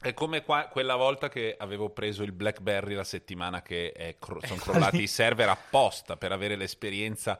[0.00, 4.60] È come qua- quella volta che avevo preso il BlackBerry la settimana che cro- sono
[4.62, 7.38] crollati i server apposta per avere l'esperienza.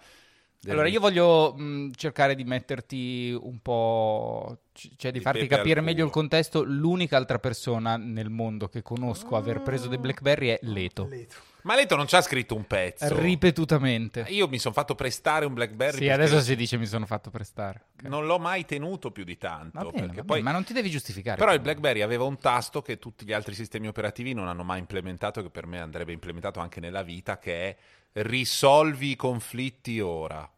[0.71, 5.81] Allora, io voglio mh, cercare di metterti un po', c- cioè di Di farti capire
[5.81, 6.63] meglio il contesto.
[6.63, 11.07] L'unica altra persona nel mondo che conosco aver preso dei BlackBerry è Leto.
[11.09, 11.35] Leto.
[11.67, 13.19] Ma Leto non ci ha scritto un pezzo.
[13.19, 14.25] Ripetutamente.
[14.29, 15.99] Io mi sono fatto prestare un BlackBerry.
[15.99, 17.87] Sì, perché adesso si dice mi sono fatto prestare.
[17.97, 18.09] Ok.
[18.09, 19.83] Non l'ho mai tenuto più di tanto.
[19.83, 20.43] Va bene, bene, poi...
[20.43, 21.39] ma non ti devi giustificare.
[21.39, 24.79] Però il BlackBerry aveva un tasto che tutti gli altri sistemi operativi non hanno mai
[24.79, 27.77] implementato, che per me andrebbe implementato anche nella vita, che è
[28.23, 30.49] risolvi i conflitti ora.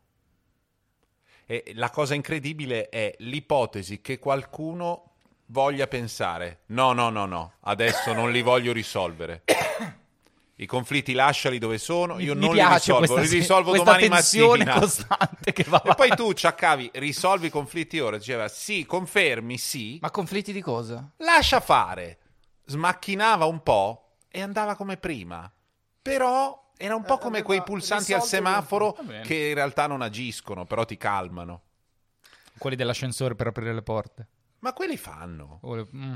[1.51, 5.13] E la cosa incredibile è l'ipotesi che qualcuno
[5.47, 9.45] voglia pensare: no, no, no, no, adesso non li voglio risolvere.
[10.57, 14.79] I conflitti lasciali dove sono, io mi non li risolvo, questa, li risolvo domani mattina.
[14.79, 19.57] costante che va E poi tu ci accavi, risolvi i conflitti ora, diceva sì, confermi,
[19.57, 21.11] sì, Ma conflitti di cosa?
[21.17, 22.19] lascia fare.
[22.67, 25.51] Smacchinava un po' e andava come prima.
[26.03, 30.65] Però era un po' Eh, come quei pulsanti al semaforo che in realtà non agiscono,
[30.65, 31.63] però ti calmano.
[32.57, 34.29] Quelli dell'ascensore per aprire le porte.
[34.61, 35.59] Ma quelli fanno.
[35.63, 36.15] O le- mm.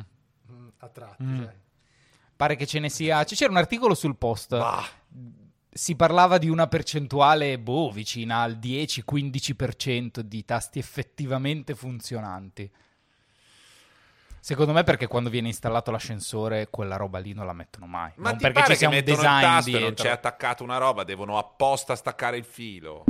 [0.51, 1.45] Mm, a tratti, Mm.
[1.45, 1.55] sai.
[2.35, 3.23] Pare che ce ne sia.
[3.25, 4.57] C'era un articolo sul post.
[4.57, 4.85] Bah.
[5.75, 12.71] Si parlava di una percentuale, boh, vicina al 10-15% di tasti effettivamente funzionanti.
[14.45, 18.11] Secondo me perché quando viene installato l'ascensore quella roba lì non la mettono mai.
[18.17, 20.05] Ma non ti perché pare ci sia che un design il tasto e non dietro.
[20.05, 23.05] c'è attaccata una roba, devono apposta staccare il filo.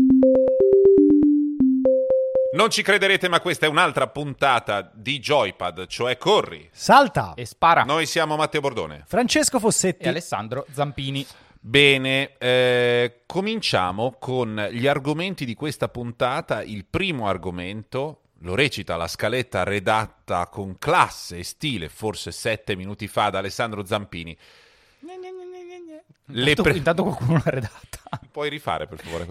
[2.54, 6.68] Non ci crederete, ma questa è un'altra puntata di Joypad, cioè Corri.
[6.70, 7.32] Salta!
[7.34, 7.84] E spara.
[7.84, 9.04] Noi siamo Matteo Bordone.
[9.06, 10.04] Francesco Fossetti.
[10.04, 11.26] E Alessandro Zampini.
[11.58, 16.62] Bene, eh, cominciamo con gli argomenti di questa puntata.
[16.62, 23.08] Il primo argomento lo recita la scaletta redatta con classe e stile, forse sette minuti
[23.08, 24.36] fa, da Alessandro Zampini.
[26.26, 27.98] Le Intanto, pre- intanto qualcuno l'ha redatta.
[28.30, 29.26] Puoi rifare, per favore?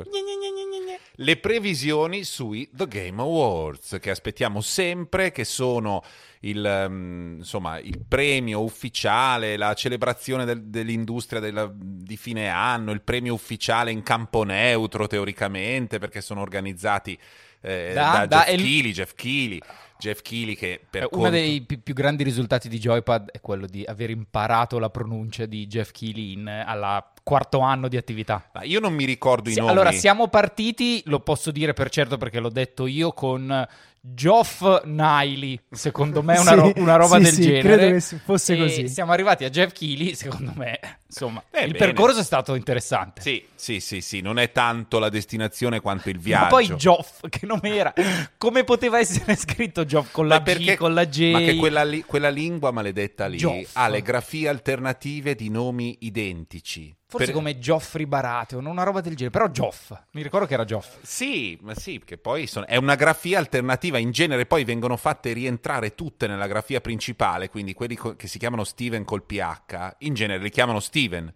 [1.16, 6.04] Le previsioni sui The Game Awards, che aspettiamo sempre, che sono
[6.42, 13.02] il, ehm, insomma, il premio ufficiale, la celebrazione del- dell'industria della- di fine anno, il
[13.02, 17.18] premio ufficiale in campo neutro, teoricamente, perché sono organizzati
[17.64, 19.60] eh, Da- da, da- Jeff il- Keighley,
[20.00, 23.40] Jeff Keighley che per Eh, Uno conto- dei pi- più grandi risultati di Joypad è
[23.40, 28.50] quello di aver imparato la pronuncia di Jeff Keighley in, alla quarto anno di attività.
[28.54, 29.72] Ma Io non mi ricordo i Sì, nomi.
[29.72, 33.68] allora, siamo partiti, lo posso dire per certo perché l'ho detto io, con
[34.04, 37.62] Geoff Niley, secondo me è una, Sì, ro- una roba sì, del sì, genere.
[37.62, 38.88] credo che si- fosse E così.
[38.88, 41.86] Siamo arrivati a Jeff Keighley, secondo me, insomma, Eh, il bene.
[41.86, 43.22] percorso è stato interessante.
[43.22, 46.48] Sì, sì, sì, sì, non è tanto la destinazione quanto il Ma viaggio.
[46.48, 47.94] poi Geoff, che nome era?
[48.40, 51.32] Come poteva essere scritto Geoff con la Ma G, con la J?
[51.34, 53.70] Ma che quella, li- quella lingua maledetta lì Geoff.
[53.76, 56.96] ha le grafie alternative di nomi identici.
[57.12, 59.32] Forse Per- come Geoffrey Baratheon, una roba del genere.
[59.38, 60.96] Però Geoff, mi ricordo che era Geoff.
[61.02, 63.91] Sì, ma sì, perché poi sono- è una grafia alternativa.
[64.00, 68.38] In genere poi vengono fatte rientrare tutte nella grafia principale, quindi quelli co- che si
[68.40, 71.34] chiamano Steven col PH, in genere li chiamano Steven.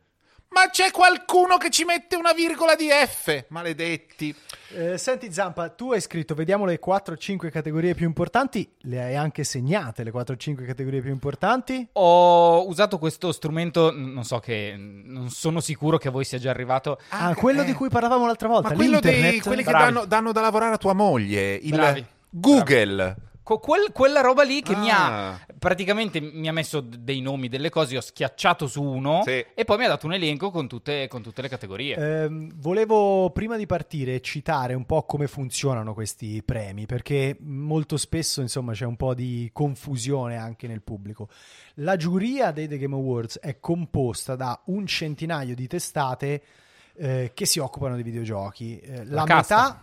[0.56, 4.34] Ma c'è qualcuno che ci mette una virgola di F, maledetti.
[4.70, 9.44] Eh, senti Zampa, tu hai scritto, vediamo le 4-5 categorie più importanti, le hai anche
[9.44, 11.86] segnate le 4-5 categorie più importanti?
[11.94, 16.52] Ho usato questo strumento, non so che, non sono sicuro che a voi sia già
[16.52, 17.02] arrivato.
[17.10, 17.66] Ah, quello eh.
[17.66, 19.44] di cui parlavamo l'altra volta, Ma quello dei, l'internet.
[19.44, 19.94] quelli che Bravi.
[19.94, 22.06] danno, danno da lavorare a tua moglie, il Bravi.
[22.40, 23.16] Google.
[23.46, 25.28] Co- quel- quella roba lì che mi Ah.
[25.34, 29.46] ha praticamente mi ha messo dei nomi, delle cose, io ho schiacciato su uno Sì.
[29.53, 31.95] e poi mi ha dato un elenco con tutte, con tutte le categorie.
[31.95, 38.41] Ehm, volevo prima di partire citare un po' come funzionano questi premi, perché molto spesso
[38.41, 41.29] insomma c'è un po' di confusione anche nel pubblico.
[41.75, 46.41] La giuria dei The Game Awards è composta da un centinaio di testate
[46.97, 48.79] eh, che si occupano di videogiochi.
[48.79, 49.56] Eh, la, casta.
[49.56, 49.81] metà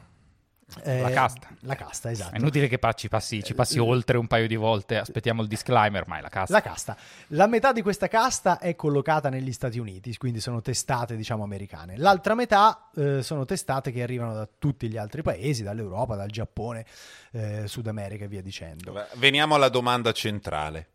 [0.83, 1.49] eh, La casta.
[1.61, 2.35] La casta, esatto.
[2.35, 6.07] È inutile che ci passi, ci passi oltre un paio di volte, aspettiamo il disclaimer,
[6.07, 6.53] ma è la cassa.
[6.53, 6.97] La casta.
[7.29, 11.97] La metà di questa casta è collocata negli Stati Uniti, quindi sono testate, diciamo, americane.
[11.97, 16.85] L'altra metà eh, sono testate che arrivano da tutti gli altri paesi, dall'Europa, dal Giappone,
[17.33, 19.07] eh, Sud America e via dicendo.
[19.17, 20.89] Veniamo alla domanda centrale.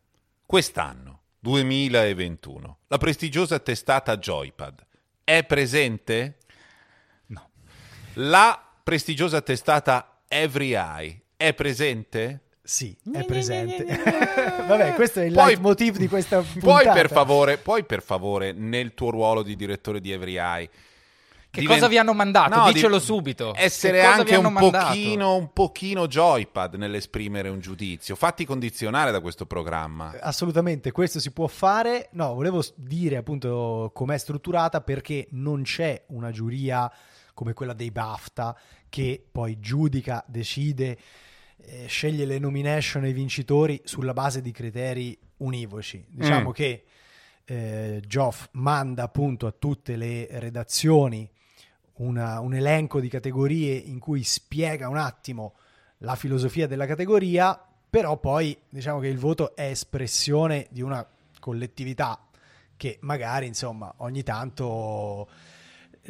[0.45, 4.85] Quest'anno, 2021, la prestigiosa testata Joypad
[5.27, 6.37] è presente?
[7.25, 7.49] No.
[8.13, 12.43] La prestigiosa testata Every Eye è presente?
[12.63, 13.83] Sì, è presente.
[14.65, 16.65] Vabbè, questo è il Poi- leitmotiv di questa puntata.
[16.65, 20.69] Poi per favore, poi per favore, nel tuo ruolo di direttore di Every Eye,
[21.49, 22.55] Che cosa vi hanno mandato?
[22.57, 23.51] No, Dicelo di- subito.
[23.57, 28.15] Essere anche un pochino, un pochino joypad nell'esprimere un giudizio.
[28.15, 30.15] Fatti condizionare da questo programma.
[30.21, 32.07] Assolutamente, questo si può fare.
[32.13, 36.89] No, volevo dire appunto com'è strutturata perché non c'è una giuria
[37.37, 38.57] come quella dei BAFTA
[38.89, 40.97] che poi giudica, decide,
[41.57, 46.03] eh, sceglie le nomination e i vincitori sulla base di criteri univoci.
[46.09, 46.53] Diciamo Mm.
[46.53, 46.83] che
[47.45, 51.29] eh, Geoff manda appunto a tutte le redazioni
[51.99, 55.53] una- un elenco di categorie in cui spiega un attimo
[55.99, 57.57] la filosofia della categoria,
[57.89, 61.07] però poi diciamo che il voto è espressione di una
[61.39, 62.19] collettività
[62.75, 65.27] che magari insomma ogni tanto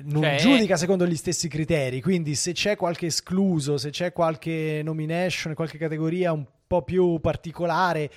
[0.04, 4.82] non Cioè- giudica secondo gli stessi criteri, quindi se c'è qualche escluso, se c'è qualche
[4.84, 8.12] nomination, qualche categoria un po' più particolare,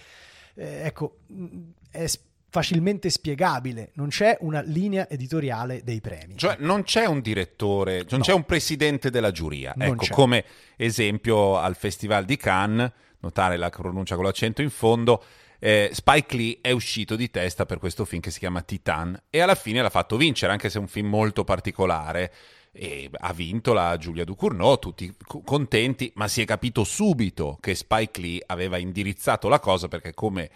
[0.54, 1.46] eh, ecco, mh,
[1.90, 2.04] è
[2.52, 6.36] facilmente spiegabile, non c'è una linea editoriale dei premi.
[6.36, 8.24] Cioè, non c'è un direttore, non No.
[8.24, 9.72] c'è un presidente della giuria.
[9.76, 10.12] Non ecco, c'è.
[10.12, 10.44] come
[10.76, 12.90] esempio al Festival di Cannes,
[13.20, 15.22] notare la pronuncia con l'accento in fondo,
[15.60, 19.40] eh, Spike Lee è uscito di testa per questo film che si chiama Titan e
[19.40, 22.32] alla fine l'ha fatto vincere, anche se è un film molto particolare.
[22.72, 27.74] E ha vinto la Giulia Ducournau, tutti co- contenti, ma si è capito subito che
[27.74, 30.50] Spike Lee aveva indirizzato la cosa perché come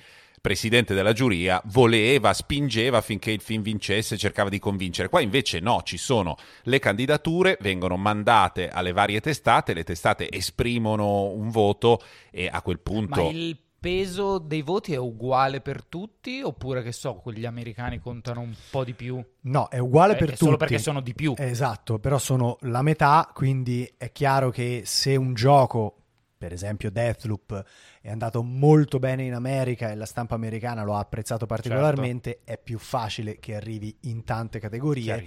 [0.45, 5.09] presidente della giuria voleva, spingeva affinché il film vincesse, cercava di convincere.
[5.09, 11.31] Qua invece no, ci sono le candidature, vengono mandate alle varie testate, le testate esprimono
[11.31, 11.99] un voto
[12.31, 13.31] e a quel Ma punto...
[13.33, 18.55] il peso dei voti è uguale per tutti oppure che so, quegli americani contano un
[18.71, 19.23] po' di più?
[19.43, 20.45] No, è uguale Eh, per è tutti.
[20.47, 21.35] solo perché sono di più.
[21.37, 25.97] Esatto, però sono la metà, quindi è chiaro che se un gioco,
[26.45, 27.65] per esempio Deathloop,
[28.03, 32.59] è andato molto bene in America e la stampa americana lo ha apprezzato particolarmente, è
[32.59, 35.27] più facile che arrivi in tante categorie.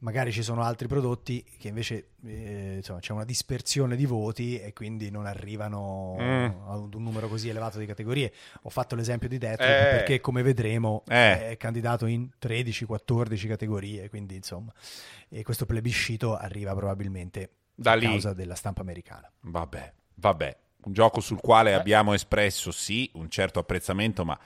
[0.00, 4.74] Magari ci sono altri prodotti che invece eh, insomma, c'è una dispersione di voti e
[4.74, 6.44] quindi non arrivano Mm.
[6.68, 8.30] ad un numero così elevato di categorie.
[8.62, 9.90] Ho fatto l'esempio di Deathloop Eh.
[9.96, 11.48] perché come vedremo Eh.
[11.50, 14.70] è candidato in 13-14 categorie, quindi insomma,
[15.30, 18.04] e questo plebiscito arriva probabilmente Da a lì.
[18.06, 19.30] causa della stampa americana.
[19.40, 20.56] Vabbè, vabbè.
[20.82, 21.74] Un gioco sul quale Eh.
[21.74, 24.38] abbiamo espresso sì un certo apprezzamento, ma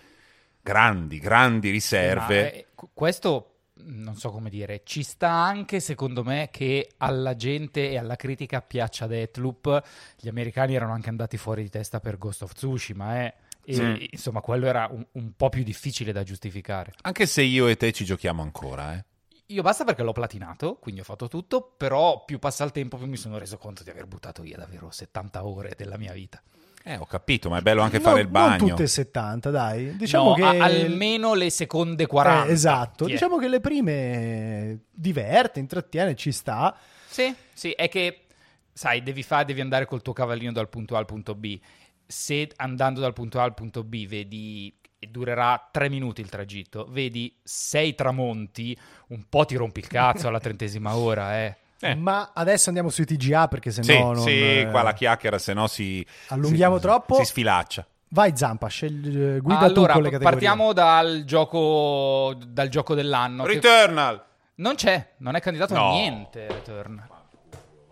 [0.60, 2.40] grandi, grandi riserve.
[2.42, 3.48] Ma, eh, qu- questo
[3.86, 8.62] non so come dire, ci sta anche secondo me che alla gente e alla critica
[8.62, 9.82] piaccia Deathloop.
[10.18, 13.34] Gli americani erano anche andati fuori di testa per Ghost of Tsushima, eh.
[13.66, 14.08] E, Sì.
[14.12, 16.92] insomma, quello era un, un po' più difficile da giustificare.
[17.02, 19.04] Anche se io e te ci giochiamo ancora, eh.
[19.48, 23.06] Io basta perché l'ho platinato, quindi ho fatto tutto, però più passa il tempo più
[23.06, 26.42] mi sono reso conto di aver buttato via davvero 70 ore della mia vita.
[26.86, 28.66] Eh, ho capito, ma è bello anche No- fare il Non bagno.
[28.68, 29.96] tutte e 70, dai.
[29.96, 32.48] Diciamo No, che a- almeno le seconde 40.
[32.48, 33.14] Eh, esatto, Tiè.
[33.14, 36.76] diciamo che le prime diverte, intrattiene, ci sta.
[37.06, 38.26] Sì, sì, è che,
[38.72, 41.58] sai, devi, fare, devi andare col tuo cavallino dal punto A al punto B.
[42.06, 46.86] Se andando dal punto A al punto B vedi, e durerà tre minuti il tragitto,
[46.88, 48.76] vedi sei tramonti,
[49.08, 51.56] un po' ti rompi il cazzo alla trentesima ora, eh.
[51.80, 51.94] Eh.
[51.94, 54.30] Ma adesso andiamo sui TGA perché Sì, sennò non sì,
[54.60, 56.06] eh, qua la chiacchiera, se no si...
[56.28, 57.14] allunghiamo si- troppo.
[57.16, 57.86] Si sfilaccia.
[58.08, 60.18] Vai Zampa, scegli, eh, guida tu allora, con le categorie.
[60.20, 63.42] partiamo dal gioco, dal gioco dell'anno.
[63.44, 64.24] che- Returnal!
[64.56, 65.88] Non c'è, non è candidato No.
[65.88, 67.06] a niente Return.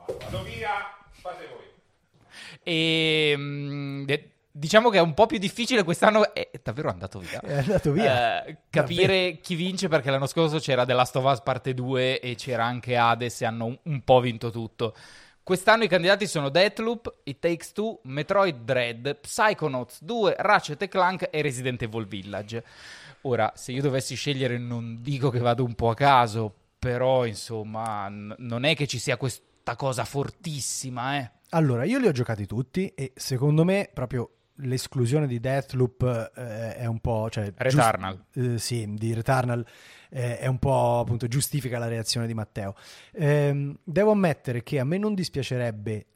[0.06, 0.70] Vado via,
[1.10, 1.66] fate voi.
[2.62, 6.32] E mm, de- diciamo che è un po' più difficile quest'anno.
[6.34, 7.40] È davvero andato via.
[7.40, 8.44] È andato via.
[8.44, 12.34] Eh, capire chi vince perché l'anno scorso c'era The Last of Us parte 2 e
[12.34, 14.94] c'era anche Hades e hanno un, un po' vinto tutto.
[15.42, 21.42] Quest'anno i candidati sono Deathloop, It Takes Two, Metroid Dread, Psychonauts 2, Ratchet Clank e
[21.42, 22.64] Resident Evil Village.
[23.22, 28.08] Ora, se io dovessi scegliere non dico che vado un po' a caso, però insomma
[28.08, 31.30] n- non è che ci sia questa cosa fortissima, eh.
[31.50, 36.86] Allora, io li ho giocati tutti e secondo me proprio l'esclusione di Deathloop eh, è
[36.86, 37.28] un po'...
[37.30, 38.24] Cioè, Returnal.
[38.32, 39.64] giust- eh, sì, di Returnal
[40.10, 42.74] eh, è un po' appunto giustifica la reazione di Matteo.
[43.12, 46.06] Ehm, devo ammettere che a me non dispiacerebbe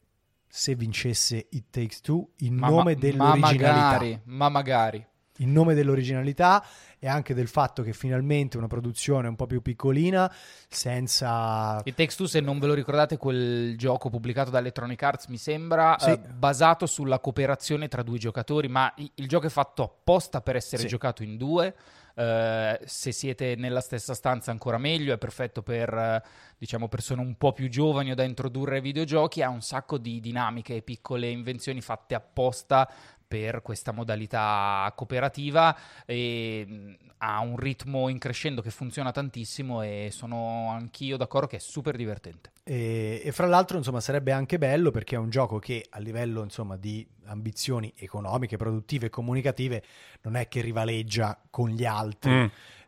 [0.47, 3.71] se vincesse It Takes Two in Ma- nome ma- dell'originalità.
[3.71, 5.07] Ma magari, ma magari.
[5.37, 6.63] In nome dell'originalità
[6.99, 10.31] e anche del fatto che finalmente una produzione un po' più piccolina,
[10.67, 11.81] senza...
[11.83, 15.97] Takes Two, se non ve lo ricordate, quel gioco pubblicato da Electronic Arts, mi sembra,
[15.99, 16.11] Sì.
[16.11, 20.55] eh, basato sulla cooperazione tra due giocatori, ma i- il gioco è fatto apposta per
[20.55, 20.87] essere Sì.
[20.87, 21.75] giocato in due.
[22.19, 26.23] Eh, se siete nella stessa stanza ancora meglio, è perfetto per eh,
[26.57, 30.19] diciamo persone un po' più giovani o da introdurre ai videogiochi, ha un sacco di
[30.19, 32.89] dinamiche e piccole invenzioni fatte apposta
[33.27, 40.09] per questa modalità cooperativa e mh, ha un ritmo in crescendo che funziona tantissimo e
[40.11, 42.51] sono anch'io d'accordo che è super divertente.
[42.63, 46.43] E, e, fra l'altro, insomma, sarebbe anche bello perché è un gioco che a livello,
[46.43, 49.83] insomma, di ambizioni economiche, produttive e comunicative
[50.21, 52.31] non è che rivaleggia con gli altri.
[52.31, 52.45] Mm.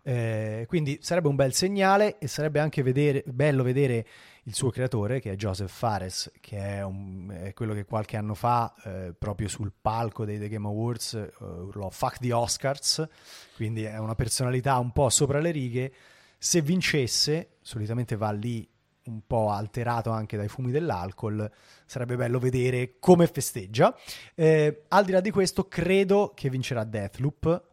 [0.10, 4.08] Eh, quindi sarebbe un bel segnale e sarebbe anche vedere, bello vedere
[4.46, 8.34] il suo creatore, che è Joseph Fares, che è, un, è quello che qualche anno
[8.34, 13.08] fa, eh, proprio sul palco dei The Game Awards, uh, urlò Fuck the Oscars,
[13.56, 15.94] quindi è una personalità un po' sopra le righe.
[16.40, 18.68] Se vincesse, solitamente va lì
[19.04, 21.52] un po' alterato anche dai fumi dell'alcol,
[21.86, 23.96] sarebbe bello vedere come festeggia.
[24.34, 27.68] Eh, al di là di questo, credo che vincerà Deathloop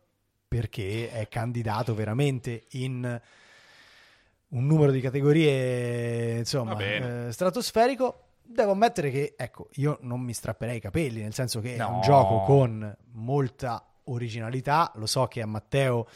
[0.47, 3.21] perché è candidato veramente in
[4.49, 8.23] un numero di categorie insomma eh, stratosferico.
[8.43, 11.87] Devo ammettere che ecco, io non mi strapperei i capelli, nel senso che no.
[11.87, 14.93] è un gioco con molta originalità.
[14.97, 16.07] Lo so che a Matteo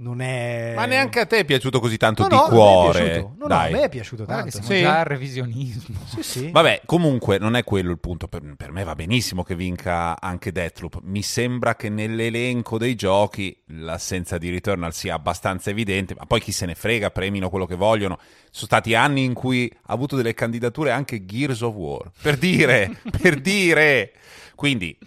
[0.00, 0.74] non è...
[0.76, 3.18] Ma neanche a te è piaciuto così tanto no, di no, cuore.
[3.36, 4.50] No, no, a me è piaciuto tanto.
[4.50, 4.80] Siamo sì.
[4.80, 5.96] già al revisionismo.
[6.06, 6.50] Sì, sì.
[6.50, 8.28] Vabbè, comunque non è quello il punto.
[8.28, 11.00] Per, per, me va benissimo che vinca anche Deathloop.
[11.02, 16.52] Mi sembra che nell'elenco dei giochi l'assenza di Returnal sia abbastanza evidente, ma poi chi
[16.52, 18.18] se ne frega, premino quello che vogliono.
[18.50, 22.10] Sono stati anni in cui ha avuto delle candidature anche Gears of War.
[22.22, 24.12] Per dire, per dire...
[24.58, 24.98] Quindi,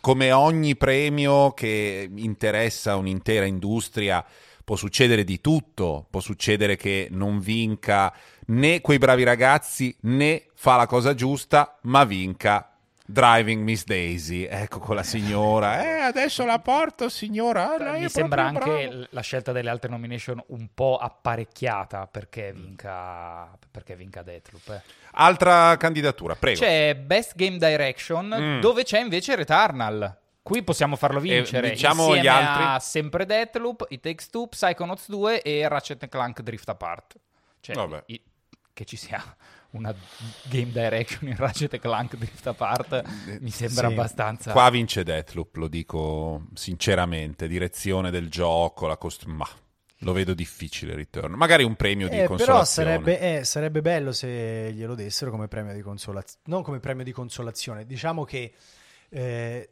[0.00, 4.24] come ogni premio che interessa un'intera industria,
[4.64, 8.12] può succedere di tutto, può succedere che non vinca
[8.46, 12.75] né quei bravi ragazzi né fa la cosa giusta, ma vinca
[13.08, 15.82] Driving Miss Daisy, ecco con la signora.
[15.82, 17.94] Eh, adesso la porto, signora.
[17.94, 19.06] Eh, Mi sembra anche bravo.
[19.10, 24.68] la scelta delle altre nomination un po' apparecchiata perché vinca, perché vinca Deathloop.
[24.70, 24.82] Eh.
[25.12, 26.58] Altra candidatura, prego.
[26.58, 28.60] C'è Best Game Direction, mm.
[28.60, 30.18] dove c'è invece Returnal.
[30.42, 31.68] Qui possiamo farlo vincere.
[31.68, 32.64] Eh, diciamo gli altri.
[32.64, 37.14] a sempre Deathloop, It Takes Two, Psychonauts 2 e Ratchet Clank Drift Apart.
[37.60, 38.20] Cioè, i,
[38.72, 39.22] che ci sia
[39.76, 39.94] una
[40.48, 43.92] game direction in Ratchet Clank Drift Apart eh, mi sembra sì.
[43.94, 49.24] abbastanza qua vince Deathloop lo dico sinceramente direzione del gioco la cost...
[49.24, 49.48] ma
[50.00, 52.98] lo vedo difficile il return magari un premio di eh, consolazione.
[52.98, 57.04] però sarebbe, eh, sarebbe, bello se glielo dessero come premio di consolazione non come premio
[57.04, 57.86] di consolazione.
[57.86, 58.52] Diciamo che
[59.08, 59.70] eh,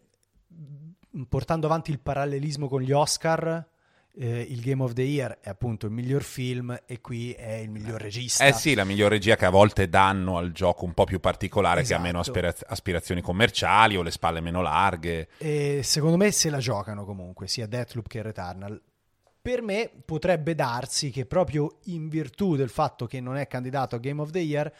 [1.29, 3.67] portando avanti il parallelismo con gli Oscar
[4.17, 7.71] eh, il Game of the Year è appunto il miglior film e qui è il
[7.71, 8.45] miglior regista.
[8.45, 11.81] Eh sì, la miglior regia che a volte danno al gioco un po' più particolare
[11.81, 12.01] esatto.
[12.01, 12.39] che ha meno esatto.
[12.39, 15.29] aspira- aspirazioni commerciali o le spalle meno larghe.
[15.39, 18.81] E secondo me se la giocano comunque, sia Deathloop che Returnal.
[19.43, 23.99] Per me potrebbe darsi che proprio in virtù del fatto che non è candidato a
[23.99, 24.73] Game of the Year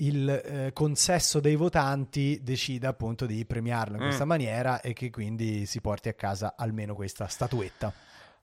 [0.00, 4.04] il eh, consesso dei votanti decida appunto di premiarlo in mm.
[4.04, 7.90] questa maniera e che quindi si porti a casa almeno questa statuetta.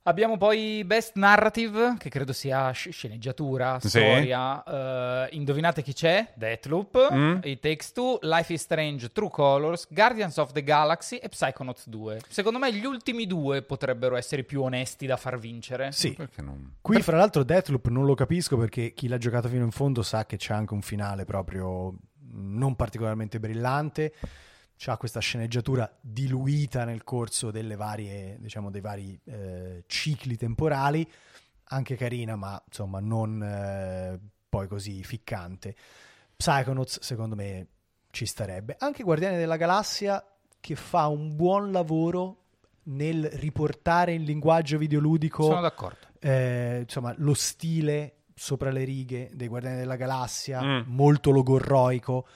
[0.06, 3.88] Abbiamo poi Best Narrative, che credo sia sceneggiatura, sì.
[3.88, 4.62] storia.
[4.66, 6.34] Uh, indovinate chi c'è?
[6.34, 7.38] Deathloop, mm.
[7.44, 12.20] It Takes Two, Life is Strange, True Colors, Guardians of the Galaxy e Psychonauts 2.
[12.28, 15.94] Secondo me gli ultimi due potrebbero essere più onesti da far vincere.
[15.94, 16.14] Sì.
[16.40, 16.74] Non...
[16.82, 20.26] Qui, fra l'altro, Deathloop non lo capisco perché chi l'ha giocato fino in fondo sa
[20.26, 21.96] che c'è anche un finale proprio
[22.36, 24.12] non particolarmente brillante
[24.86, 31.10] ha questa sceneggiatura diluita nel corso delle varie, diciamo, dei vari eh, cicli temporali,
[31.66, 35.76] anche carina, ma insomma non eh, poi così ficcante.
[36.36, 37.68] Psychonauts, secondo me,
[38.12, 38.76] ci starebbe.
[38.78, 40.24] Anche Guardiani della Galassia,
[40.60, 42.38] che fa un buon lavoro
[42.84, 46.08] nel riportare in linguaggio videoludico Sono d'accordo.
[46.20, 50.82] Eh, insomma, lo stile sopra le righe dei Guardiani della Galassia, mm.
[50.88, 52.28] molto logorroico.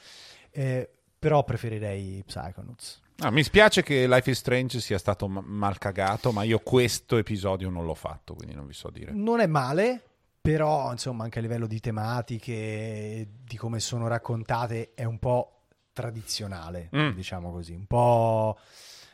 [0.49, 3.01] Eh, però preferirei Psychonauts.
[3.19, 7.69] Ah, mi spiace che Life is Strange sia stato mal cagato, ma io questo episodio
[7.69, 9.11] non l'ho fatto, quindi non vi so dire.
[9.11, 10.03] Non è male,
[10.39, 16.89] però insomma anche a livello di tematiche, di come sono raccontate, è un po' tradizionale,
[16.95, 17.09] mm.
[17.13, 18.57] diciamo così, un po'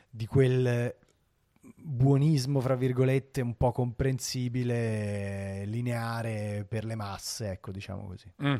[0.09, 0.93] di quel
[1.75, 8.31] buonismo, fra virgolette, un po' comprensibile, lineare per le masse, ecco, diciamo così.
[8.43, 8.55] Mm.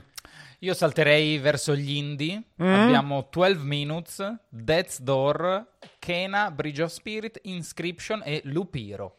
[0.60, 2.43] Io salterei verso gli indie.
[2.62, 2.65] Mm.
[2.65, 5.67] Abbiamo 12 Minutes, Death's Door,
[6.00, 9.17] Kena, Bridge of Spirit, Inscription e Lupiro.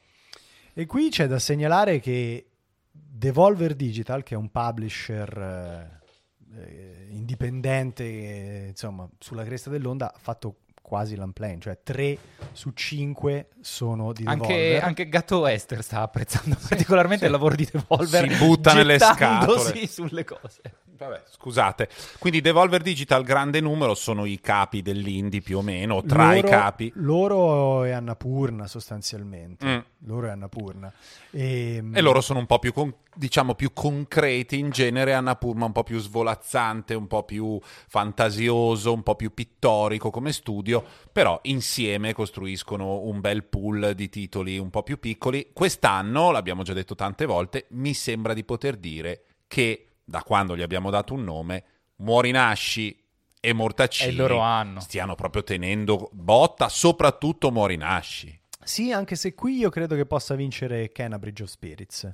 [0.72, 2.48] E qui c'è da segnalare che
[2.90, 6.02] Devolver Digital, che è un publisher
[6.56, 12.18] eh, indipendente, eh, insomma, sulla cresta dell'onda, ha fatto quasi l'unplane, cioè 3
[12.52, 14.84] su 5 sono di anche, Devolver.
[14.84, 17.24] Anche Gatto Esther sta apprezzando sì, particolarmente sì.
[17.24, 18.30] il lavoro di Devolver.
[18.30, 19.86] Si butta nelle scatole.
[19.86, 20.60] sulle cose.
[20.96, 21.88] Vabbè, scusate.
[22.18, 26.50] Quindi Devolver Digital, grande numero, sono i capi dell'indie più o meno, tra loro, i
[26.50, 26.92] capi.
[26.96, 29.66] Loro e Annapurna sostanzialmente.
[29.66, 29.78] Mm.
[30.06, 30.92] Loro e Annapurna.
[31.30, 35.72] E, E loro sono un po' più, con- diciamo, più concreti in genere, Annapurna un
[35.72, 37.58] po' più svolazzante, un po' più
[37.88, 44.58] fantasioso, un po' più pittorico come studio, però insieme costruiscono un bel pool di titoli
[44.58, 45.50] un po' più piccoli.
[45.52, 50.62] Quest'anno, l'abbiamo già detto tante volte, mi sembra di poter dire che da quando gli
[50.62, 51.64] abbiamo dato un nome,
[51.96, 53.02] Muorinasci
[53.40, 54.80] e Mortacini È loro anno.
[54.80, 58.40] stiano proprio tenendo botta, soprattutto Muorinasci.
[58.62, 62.10] Sì, anche se qui io credo che possa vincere Kena Bridge of Spirits,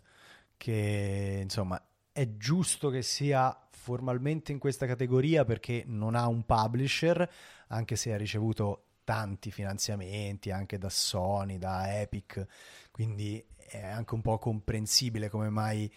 [0.57, 1.81] che insomma
[2.13, 7.29] è giusto che sia formalmente in questa categoria perché non ha un publisher,
[7.69, 12.45] anche se ha ricevuto tanti finanziamenti anche da Sony, da Epic,
[12.91, 15.91] quindi è anche un po' comprensibile come mai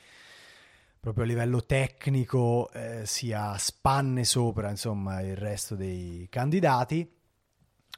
[1.03, 7.05] proprio a livello tecnico eh, sia spanne sopra insomma il resto dei candidati.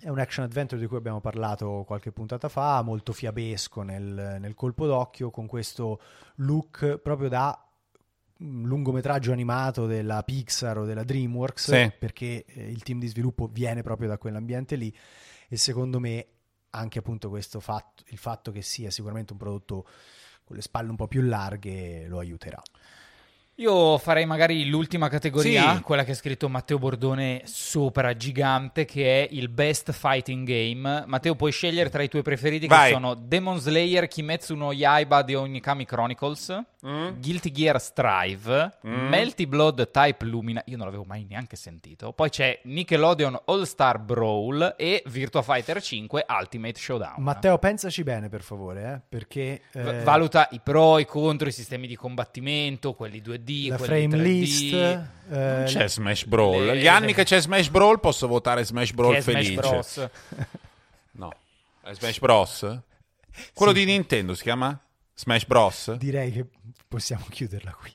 [0.02, 4.56] È un action adventure di cui abbiamo parlato qualche puntata fa, molto fiabesco nel, nel
[4.56, 6.02] colpo d'occhio, con questo
[6.38, 7.56] look proprio da
[8.44, 11.92] mm, lungometraggio animato della Pixar o della DreamWorks, Sì.
[12.00, 14.92] perché eh, il team di sviluppo viene proprio da quell'ambiente lì
[15.48, 16.26] e secondo me
[16.72, 19.86] anche appunto questo fatto, il fatto che sia sicuramente un prodotto
[20.44, 22.60] con le spalle un po' più larghe lo aiuterà.
[23.60, 25.82] Io farei magari l'ultima categoria, Sì.
[25.82, 31.06] quella che ha scritto Matteo Bordone sopra gigante, che è il Best Fighting Game.
[31.08, 32.90] Matteo, puoi scegliere tra i tuoi preferiti Vai.
[32.90, 36.62] che sono Demon Slayer, Kimetsu no Yaiba di Onikami Chronicles,
[37.20, 39.08] Guilty Gear Strive, Mm.
[39.08, 42.12] Melty Blood Type Lumina, io non l'avevo mai neanche sentito.
[42.13, 47.15] Poi c'è Nickelodeon All Star Brawl e Virtua Fighter 5 Ultimate Showdown.
[47.24, 51.51] Matteo, pensaci bene per favore, eh, perché V- eh, Valuta i pro, i contro, i
[51.51, 54.22] sistemi di combattimento, quelli 2D, la quelli frame 3D.
[54.24, 54.74] list...
[54.74, 55.00] eh,
[55.30, 56.65] Non c'è Smash Brawl.
[56.65, 59.56] le- Gli anni che c'è Smash Brawl posso votare Smash Brawl è Smash felice.
[59.56, 60.10] Bros.
[61.18, 61.32] No.
[61.82, 62.80] È Smash Bros?
[63.54, 63.80] Quello Sì.
[63.80, 64.77] di Nintendo si chiama
[65.18, 65.94] Smash Bros?
[65.96, 66.46] direi che
[66.88, 67.94] possiamo chiuderla qui.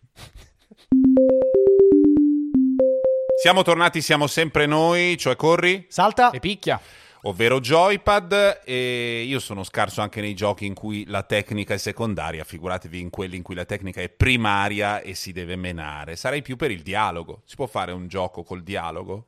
[3.40, 6.30] Siamo tornati, siamo sempre noi, cioè Corri, Salta!
[6.30, 6.80] E picchia.
[7.22, 12.44] ovvero Joypad e io sono scarso anche nei giochi in cui la tecnica è secondaria,
[12.44, 16.16] figuratevi in quelli in cui la tecnica è primaria e si deve menare.
[16.16, 17.42] Sarei più per il dialogo.
[17.44, 19.26] Si può fare un gioco col dialogo?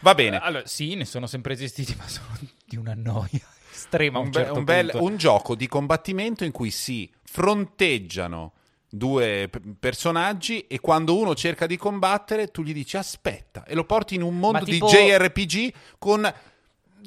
[0.00, 0.38] Va bene.
[0.38, 3.46] Allora, sì, ne sono sempre esistiti, ma sono di una noia
[3.78, 8.52] estrema un, un, be- certo un bel- un gioco di combattimento in cui si fronteggiano
[8.90, 13.84] due p- personaggi e quando uno cerca di combattere tu gli dici aspetta e lo
[13.84, 16.32] porti in un mondo Ma tipo- di JRPG con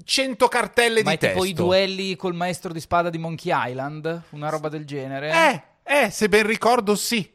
[0.03, 1.45] 100 cartelle Ma di è tipo testo.
[1.45, 4.21] i duelli col maestro di spada di Monkey Island?
[4.29, 5.31] Una roba del genere?
[5.83, 7.29] Eh, eh, se ben ricordo sì.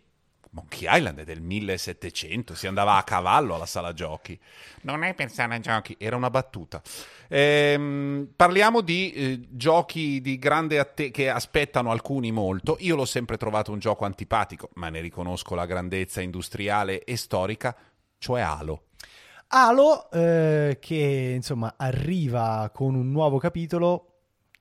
[0.56, 4.38] Monkey Island è del 1700, si andava a cavallo alla sala giochi.
[4.82, 6.80] Non è per sala giochi, era una battuta.
[7.28, 12.78] Ehm, parliamo di eh, giochi di grande atte- che aspettano alcuni molto.
[12.80, 17.76] Io l'ho sempre trovato un gioco antipatico, ma ne riconosco la grandezza industriale e storica,
[18.16, 18.84] cioè Halo.
[19.48, 24.05] Halo eh, che insomma arriva con un nuovo capitolo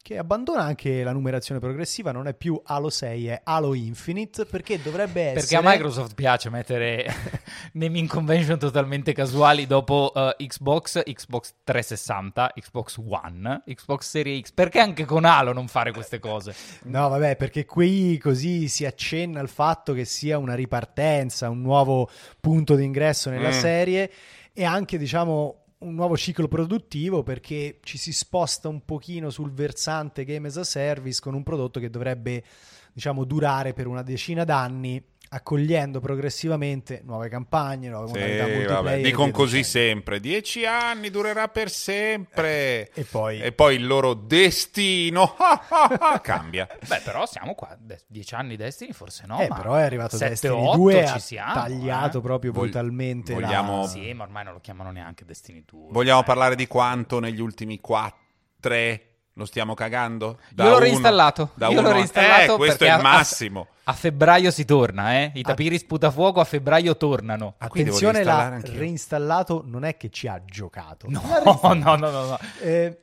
[0.06, 4.80] che abbandona anche la numerazione progressiva, non è più Halo 6, è Halo Infinite perché
[4.80, 7.12] dovrebbe essere Perché a Microsoft piace mettere
[7.74, 14.52] naming convention totalmente casuali dopo eh, Xbox, Xbox 360, Xbox One, Xbox Series X.
[14.52, 16.54] Perché anche con Halo non fare queste cose?
[16.84, 22.08] No, vabbè, perché qui così si accenna al fatto che sia una ripartenza, un nuovo
[22.39, 23.60] punto d'ingresso nella Mm.
[23.60, 24.12] serie
[24.54, 30.26] e anche, diciamo, un nuovo ciclo produttivo perché ci si sposta un pochino sul versante
[30.26, 32.43] game as a service con un prodotto che dovrebbe,
[32.91, 35.02] diciamo, durare per una decina d'anni
[35.36, 39.88] accogliendo progressivamente nuove campagne, nuove modalità Sì, e dicono così dicendo.
[39.89, 40.19] sempre.
[40.21, 42.89] Dieci anni durerà per sempre.
[42.93, 43.41] E poi...
[43.41, 45.36] E poi il loro destino
[46.21, 46.65] cambia.
[46.88, 47.78] Beh, però siamo qua.
[48.08, 49.39] Dieci anni Destiny, forse no.
[49.41, 52.21] eh, ma però è arrivato sette, Destiny otto 2 ci siamo, tagliato eh.
[52.21, 55.88] proprio Vog- brutalmente la- vogliamo- Sì, ma ormai non lo chiamano neanche Destiny 2.
[55.91, 56.28] Vogliamo dai.
[56.28, 58.17] parlare di quanto negli ultimi 4,
[58.62, 60.39] 3 lo stiamo cagando?
[60.50, 61.50] Da Io l'ho uno- reinstallato.
[61.56, 63.67] da Io uno l'ho a- reinstallato Eh, questo è a- il massimo.
[63.84, 65.32] A, febbraio si torna, eh?
[65.36, 67.56] I tapiri sputafuoco a febbraio tornano.
[67.58, 71.08] Ah, Attenzione, l'ha reinstallato, non è che ci ha giocato.
[71.10, 72.39] No, no, no, no, no.
[72.62, 73.00] Eh,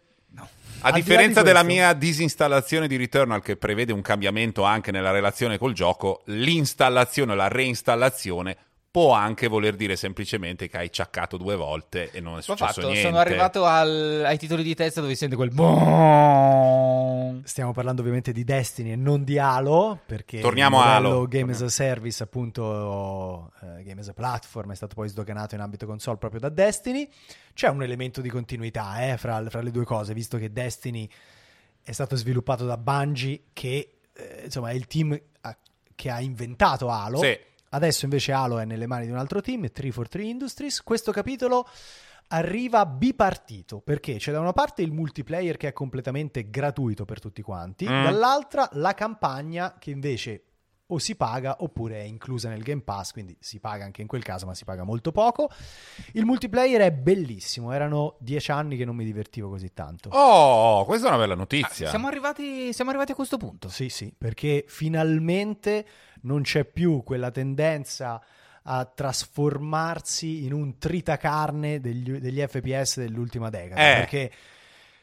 [0.85, 4.64] A Al di là differenza di della mia disinstallazione di Returnal che prevede un cambiamento
[4.64, 8.57] anche nella relazione col gioco, l'installazione o la reinstallazione
[8.92, 12.88] può anche voler dire semplicemente che hai ciaccato due volte e non è successo fatto,
[12.88, 13.00] niente.
[13.09, 17.42] sono arrivato al- ai titoli di testa dove si sente quel boom.
[17.44, 21.26] Stiamo parlando ovviamente di Destiny e non di Halo, perché Torniamo il a Halo.
[21.26, 25.62] Game as a Service, appunto, eh, Game as a Platform, è stato poi sdoganato in
[25.62, 27.09] ambito console proprio da Destiny.
[27.55, 31.09] C'è un elemento di continuità eh, fra, fra le due cose, visto che Destiny
[31.83, 35.57] è stato sviluppato da Bungie, che eh, insomma è il team a-
[35.94, 37.16] che ha inventato Halo.
[37.18, 37.38] Sì.
[37.74, 40.82] Adesso invece Halo è nelle mani di un altro team, 343 Industries.
[40.82, 41.66] Questo capitolo
[42.28, 47.42] arriva bipartito perché c'è da una parte il multiplayer che è completamente gratuito per tutti
[47.42, 48.04] quanti, Mm.
[48.04, 50.44] dall'altra la campagna che invece
[50.92, 54.22] o si paga oppure è inclusa nel Game Pass, quindi si paga anche in quel
[54.22, 55.48] caso, ma si paga molto poco.
[56.12, 60.11] Il multiplayer è bellissimo, erano dieci anni che non mi divertivo così tanto.
[60.11, 61.88] Oh, questa è una bella Ah, notizia.
[61.88, 63.68] siamo, arrivati, siamo arrivati a questo punto.
[63.70, 65.87] Sì, sì, perché finalmente
[66.22, 68.22] non c'è più quella tendenza
[68.64, 73.80] a trasformarsi in un tritacarne degli, degli FPS dell'ultima decada.
[73.80, 73.94] Eh.
[73.96, 74.32] Perché,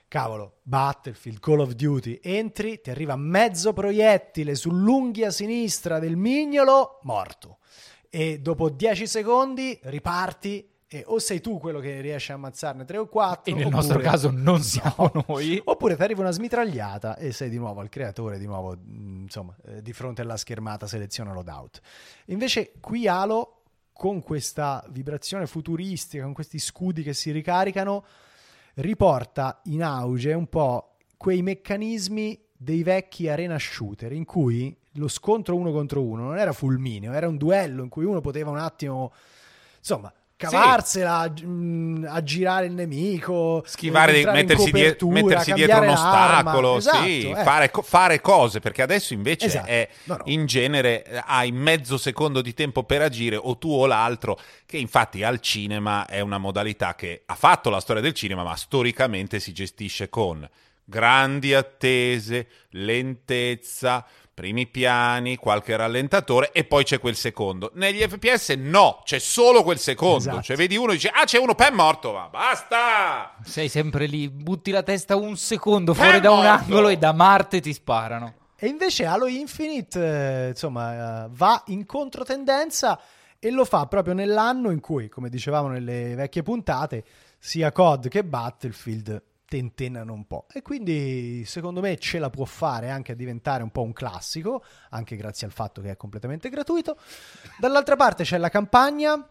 [0.08, 7.58] cavolo, Battlefield, Call of Duty, entri, ti arriva mezzo proiettile sull'unghia sinistra del mignolo, morto.
[8.10, 12.97] E dopo 10 secondi riparti e o sei tu quello che riesce a ammazzarne 3
[12.97, 13.54] o 4.
[13.54, 15.62] E nel nostro caso non siamo noi.
[15.63, 19.56] Oppure ti arriva una smitragliata e sei di nuovo al creatore, di nuovo, mh, insomma,
[19.65, 21.80] eh, di fronte alla schermata seleziona loadout.
[22.25, 23.62] Invece qui Halo,
[23.93, 28.04] con questa vibrazione futuristica, con questi scudi che si ricaricano,
[28.75, 35.56] riporta in auge un po' quei meccanismi dei vecchi arena shooter in cui lo scontro
[35.56, 39.13] uno contro uno non era fulmineo, era un duello in cui uno poteva un attimo,
[39.78, 47.04] insomma, cavarsela, mh, aggirare il nemico, Schivare, di- mettersi, die- mettersi dietro un ostacolo, Esatto,
[47.04, 47.43] sì, eh.
[47.43, 49.67] fare, co- fare cose, perché adesso invece Esatto.
[49.67, 50.21] è No, no.
[50.28, 54.78] in genere eh, hai mezzo secondo di tempo per agire, o tu o l'altro, che
[54.78, 59.41] infatti al cinema è una modalità che ha fatto la storia del cinema, ma storicamente
[59.41, 60.47] si gestisce con
[60.86, 64.06] grandi attese, lentezza,
[64.39, 67.71] primi piani, qualche rallentatore e poi c'è quel secondo.
[67.73, 70.17] Negli FPS no, c'è solo quel secondo.
[70.19, 70.41] Esatto.
[70.43, 74.06] Cioè vedi uno e dice "Ah, c'è uno, poi è morto, va, basta!" Sei sempre
[74.06, 76.52] lì, butti la testa un secondo È fuori da un morto!
[76.63, 78.34] angolo e da Marte ti sparano.
[78.58, 82.97] E invece Halo Infinite, eh, insomma, eh, va in controtendenza
[83.38, 87.04] e lo fa proprio nell'anno in cui, come dicevamo nelle vecchie puntate,
[87.38, 90.46] sia COD che Battlefield tentennano un po'.
[90.54, 94.64] E quindi, secondo me, ce la può fare anche a diventare un po' un classico,
[94.92, 96.98] anche grazie al fatto che è completamente gratuito.
[97.58, 99.28] Dall'altra parte c'è la campagna,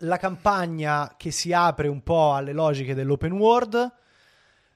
[0.00, 3.92] la campagna che si apre un po' alle logiche dell'open world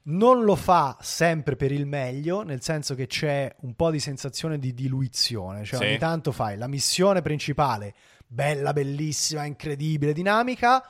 [0.09, 4.57] non lo fa sempre per il meglio, nel senso che c'è un po' di sensazione
[4.59, 5.85] di diluizione, cioè Sì.
[5.85, 7.93] ogni tanto fai la missione principale,
[8.25, 10.89] bella, bellissima, incredibile, dinamica,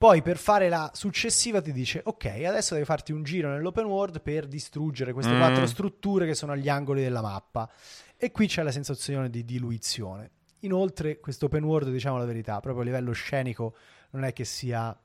[0.00, 4.22] poi per fare la successiva ti dice ok, adesso devi farti un giro nell'open world
[4.22, 5.38] per distruggere queste Mm.
[5.38, 7.70] quattro strutture che sono agli angoli della mappa.
[8.16, 10.30] E qui c'è la sensazione di diluizione.
[10.60, 13.74] Inoltre questo open world, diciamo la verità, proprio a livello scenico
[14.12, 14.98] non è che sia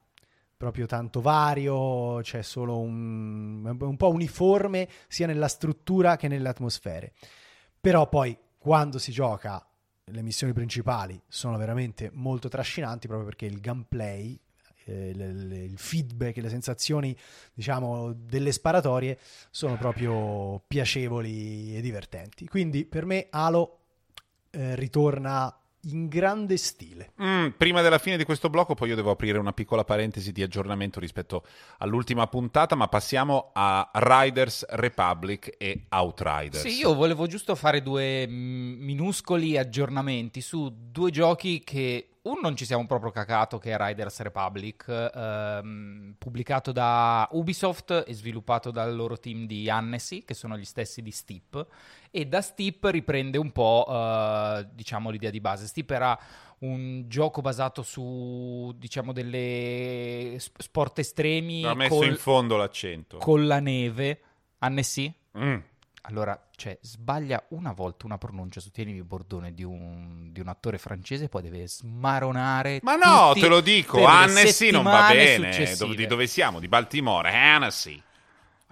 [0.55, 7.11] proprio tanto vario, c'è solo un, un po' uniforme sia nella struttura che nelle atmosfere.
[7.81, 9.61] Però poi quando si gioca
[10.05, 14.39] le missioni principali sono veramente molto trascinanti proprio perché il gameplay,
[14.85, 17.15] eh, le- le- il feedback, le sensazioni
[17.53, 19.17] diciamo delle sparatorie
[19.49, 22.47] sono proprio piacevoli e divertenti.
[22.47, 23.79] Quindi per me Halo
[24.51, 25.53] eh, ritorna
[25.87, 27.11] in grande stile.
[27.21, 30.41] Mm, prima della fine di questo blocco, poi io devo aprire una piccola parentesi di
[30.41, 31.45] aggiornamento rispetto
[31.79, 36.61] all'ultima puntata, ma passiamo a Riders Republic e Outriders.
[36.65, 42.55] Sì, io volevo giusto fare due mm, minuscoli aggiornamenti su due giochi che uno non
[42.55, 48.95] ci siamo proprio cacato che è Riders Republic, ehm, pubblicato da Ubisoft e sviluppato dal
[48.95, 51.65] loro team di Annecy, che sono gli stessi di Steep,
[52.09, 55.67] e da Steep riprende un po' eh, diciamo l'idea di base.
[55.67, 56.17] Steep era
[56.59, 63.17] un gioco basato su diciamo delle sp- sport estremi Ha messo col- in fondo l'accento.
[63.17, 64.19] con la neve.
[64.59, 65.13] Annecy?
[65.37, 65.57] Mm.
[66.07, 70.77] Allora, cioè, sbaglia una volta una pronuncia su Tienimi Bordone di un, di un attore
[70.77, 72.79] francese, poi deve smaronare.
[72.83, 75.75] Ma no, te lo dico, Annecy non va bene.
[75.77, 76.59] Dove, di dove siamo?
[76.59, 78.01] Di Baltimore, Annecy.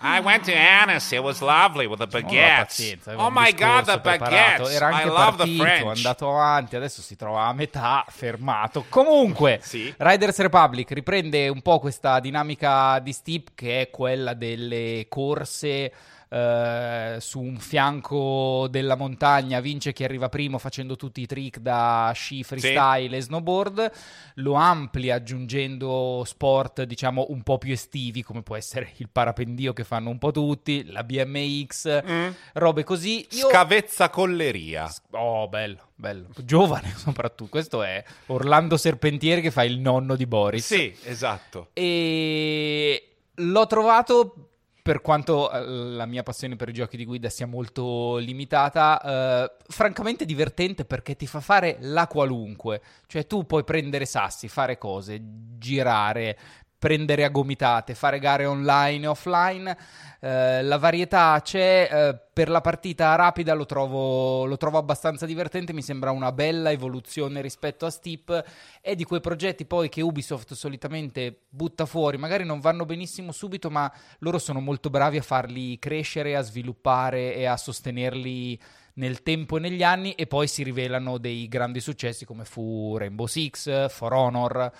[0.05, 2.97] I went to Annecy, it was lovely with the baguettes.
[3.05, 4.63] avevo Oh un my god, the preparato.
[4.63, 4.75] baguettes.
[4.75, 8.85] Era anche I love the partito, è andato avanti, adesso si trova a metà, fermato.
[8.89, 9.93] Comunque, Sì.
[9.97, 15.93] Riders Republic riprende un po' questa dinamica di Steep che è quella delle corse
[16.33, 22.11] eh, su un fianco della montagna, vince chi arriva primo facendo tutti i trick da
[22.15, 23.15] sci freestyle sì.
[23.15, 23.91] e snowboard,
[24.35, 29.83] lo amplia aggiungendo sport diciamo un po' più estivi come può essere il parapendio che
[29.83, 32.29] fanno un po' tutti, la BMX, mm.
[32.53, 33.27] robe così.
[33.33, 33.49] Io...
[33.49, 34.91] Scavezza colleria.
[35.11, 36.29] Oh, bello, bello.
[36.43, 37.51] Giovane soprattutto.
[37.51, 40.65] Questo è Orlando Serpentieri che fa il nonno di Boris.
[40.65, 41.69] Sì, esatto.
[41.73, 44.52] E l'ho trovato
[44.83, 49.63] per quanto eh, la mia passione per i giochi di guida sia molto limitata, eh,
[49.69, 52.81] francamente divertente perché ti fa fare la qualunque.
[53.07, 55.21] Cioè tu puoi prendere sassi, fare cose,
[55.57, 56.37] girare,
[56.83, 59.77] prendere a gomitate, fare gare online e offline.
[60.19, 65.71] Eh, la varietà c'è, eh, per la partita rapida lo trovo, lo trovo, abbastanza divertente,
[65.71, 68.43] mi sembra una bella evoluzione rispetto a Steep.
[68.81, 73.69] È di quei progetti poi che Ubisoft solitamente butta fuori, magari non vanno benissimo subito,
[73.69, 78.59] ma loro sono molto bravi a farli crescere, a sviluppare e a sostenerli
[78.95, 83.25] nel tempo e negli anni e poi si rivelano dei grandi successi come fu Rainbow
[83.25, 84.71] Six, For Honor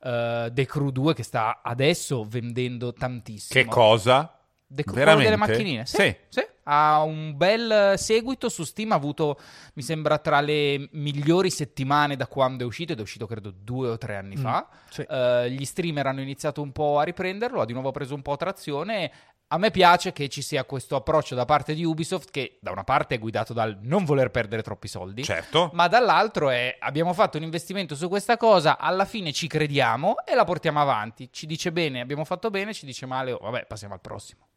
[0.00, 3.62] uh, The Crew 2 che sta adesso vendendo tantissimo.
[3.62, 4.38] Che cosa?
[4.66, 5.86] The Crew delle macchinine.
[5.86, 6.16] Sì, sì.
[6.28, 6.46] sì.
[6.70, 9.40] Ha un bel seguito su Steam, ha avuto,
[9.72, 13.88] mi sembra, tra le migliori settimane da quando è uscito, ed è uscito credo due
[13.88, 14.68] o tre anni mm, fa.
[14.90, 15.06] Sì.
[15.08, 18.36] Uh, gli streamer hanno iniziato un po' a riprenderlo, ha di nuovo preso un po'
[18.36, 19.10] trazione
[19.50, 22.84] a me piace che ci sia questo approccio da parte di Ubisoft che da una
[22.84, 25.70] parte è guidato dal non voler perdere troppi soldi, certo.
[25.72, 30.34] ma dall'altro è abbiamo fatto un investimento su questa cosa, alla fine ci crediamo e
[30.34, 31.30] la portiamo avanti.
[31.32, 34.47] Ci dice bene, abbiamo fatto bene, ci dice male, oh, vabbè, passiamo al prossimo.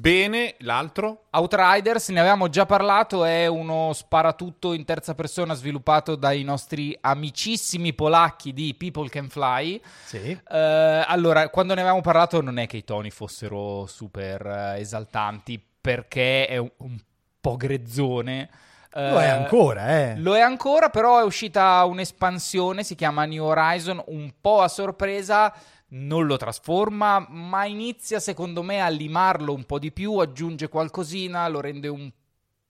[0.00, 1.24] Bene, l'altro?
[1.30, 7.92] Outriders, ne avevamo già parlato, è uno sparatutto in terza persona sviluppato dai nostri amicissimi
[7.92, 9.80] polacchi di People Can Fly.
[10.04, 10.30] Sì.
[10.30, 15.62] Uh, allora, quando ne avevamo parlato non è che i toni fossero super uh, esaltanti,
[15.80, 16.98] perché è un, un
[17.40, 18.48] po' grezzone.
[18.94, 20.16] Uh, lo è ancora, eh.
[20.18, 25.52] Lo è ancora, però è uscita un'espansione, si chiama New Horizon, un po' a sorpresa
[25.90, 31.48] non lo trasforma, ma inizia secondo me a limarlo un po' di più, aggiunge qualcosina,
[31.48, 32.10] lo rende un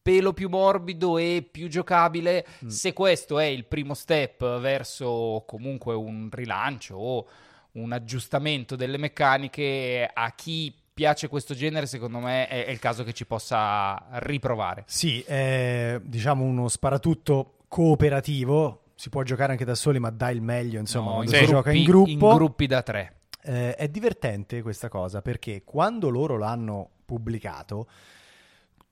[0.01, 2.47] pelo più morbido e più giocabile.
[2.65, 2.69] Mm.
[2.69, 7.27] Se questo è il primo step verso comunque un rilancio o
[7.73, 13.05] un aggiustamento delle meccaniche, a chi piace questo genere, secondo me è, è il caso
[13.05, 14.85] che ci possa riprovare.
[14.87, 20.43] Sì, è diciamo uno sparatutto cooperativo si può giocare anche da soli, ma dà il
[20.43, 22.11] meglio, insomma, no, quando si gioca in gruppo.
[22.11, 23.21] In gruppi da tre.
[23.43, 27.89] Eh, è divertente questa cosa perché quando loro l'hanno pubblicato,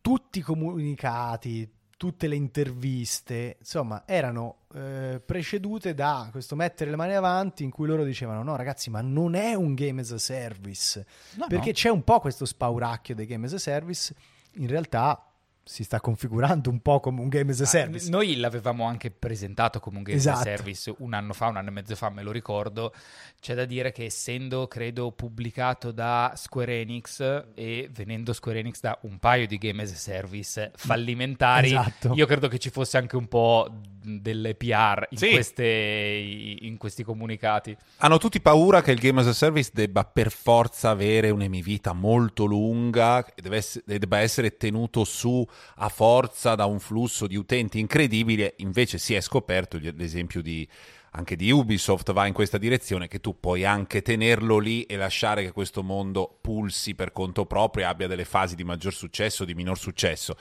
[0.00, 7.14] tutti i comunicati, tutte le interviste, insomma, erano eh, precedute da questo mettere le mani
[7.14, 11.04] avanti in cui loro dicevano no ragazzi, ma non è un game as a service,
[11.34, 11.72] no, perché no.
[11.72, 14.14] c'è un po' questo spauracchio dei game as a service,
[14.52, 15.20] in realtà
[15.68, 18.08] si sta configurando un po' come un game as a ah, service.
[18.08, 20.38] Noi l'avevamo anche presentato come un game esatto.
[20.38, 22.94] as a service un anno fa, un anno e mezzo fa, me lo ricordo.
[23.40, 28.96] C'è da dire che essendo, credo, pubblicato da Square Enix e venendo Square Enix da
[29.02, 32.12] un paio di game as a service fallimentari, esatto.
[32.14, 33.68] io credo che ci fosse anche un po'
[34.06, 35.30] delle PR in, sì.
[35.30, 37.76] queste, in questi comunicati.
[37.98, 42.44] Hanno tutti paura che il game as a service debba per forza avere un'emivita molto
[42.44, 43.42] lunga e
[43.84, 45.44] debba essere tenuto su
[45.76, 50.68] a forza da un flusso di utenti incredibile, invece si è scoperto l'esempio di
[51.16, 55.42] anche di Ubisoft va in questa direzione che tu puoi anche tenerlo lì e lasciare
[55.42, 59.54] che questo mondo pulsi per conto proprio e abbia delle fasi di maggior successo di
[59.54, 60.36] minor successo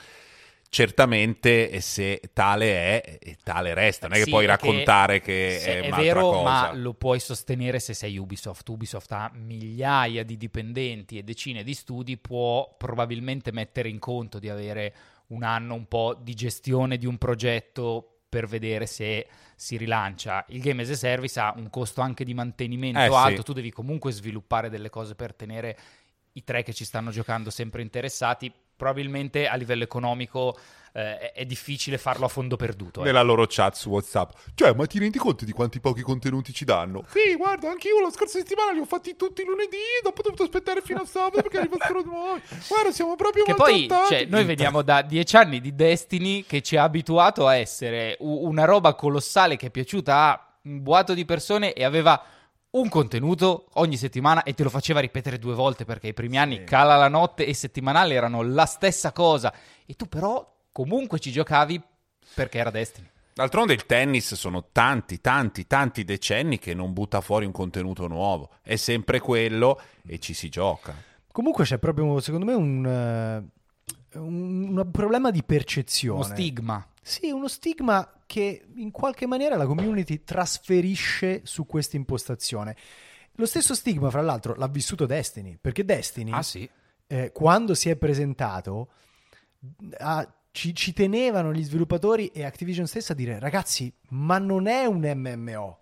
[0.68, 4.06] certamente se tale è, tale resta.
[4.06, 6.42] Non è sì, che puoi raccontare che, che è, è vero, cosa.
[6.42, 8.68] ma lo puoi sostenere se sei Ubisoft.
[8.68, 14.48] Ubisoft ha migliaia di dipendenti e decine di studi, può probabilmente mettere in conto di
[14.48, 14.94] avere
[15.28, 20.44] un anno un po' di gestione di un progetto per vedere se si rilancia.
[20.48, 23.44] Il game as a service ha un costo anche di mantenimento eh, alto, sì.
[23.44, 25.78] tu devi comunque sviluppare delle cose per tenere
[26.32, 30.56] i tre che ci stanno giocando sempre interessati probabilmente a livello economico
[30.96, 33.02] eh, è difficile farlo a fondo perduto.
[33.02, 33.04] Eh.
[33.04, 34.30] Nella loro chat su WhatsApp.
[34.54, 37.04] Cioè, ma ti rendi conto di quanti pochi contenuti ci danno?
[37.08, 40.44] Sì, guarda, anche io la scorsa settimana li ho fatti tutti lunedì, dopo ho dovuto
[40.44, 42.40] aspettare fino a sabato perché arrivassero nuovi.
[42.68, 46.76] Guarda, siamo proprio Che poi, cioè, noi vediamo da dieci anni di Destiny che ci
[46.76, 51.74] ha abituato a essere una roba colossale che è piaciuta a un boato di persone
[51.74, 52.22] e aveva
[52.78, 56.38] un contenuto ogni settimana e te lo faceva ripetere due volte perché i primi sì.
[56.38, 59.52] anni Cala la notte e settimanale erano la stessa cosa
[59.84, 61.80] e tu però comunque ci giocavi
[62.34, 63.08] perché era Destiny.
[63.32, 68.50] D'altronde il tennis sono tanti, tanti, tanti decenni che non butta fuori un contenuto nuovo,
[68.62, 70.94] è sempre quello e ci si gioca.
[71.30, 73.55] Comunque c'è proprio, secondo me, un, eh,
[74.16, 76.24] un, un problema di percezione.
[76.24, 76.86] Uno stigma.
[77.02, 82.76] Sì, uno stigma che in qualche maniera la community trasferisce su questa impostazione.
[83.34, 86.68] Lo stesso stigma, fra l'altro, l'ha vissuto Destiny, perché Destiny, Ah sì?
[87.06, 88.88] eh, quando si è presentato,
[89.98, 94.86] ah, ci, ci tenevano gli sviluppatori e Activision stessa a dire, ragazzi, ma non è
[94.86, 95.78] un MMO.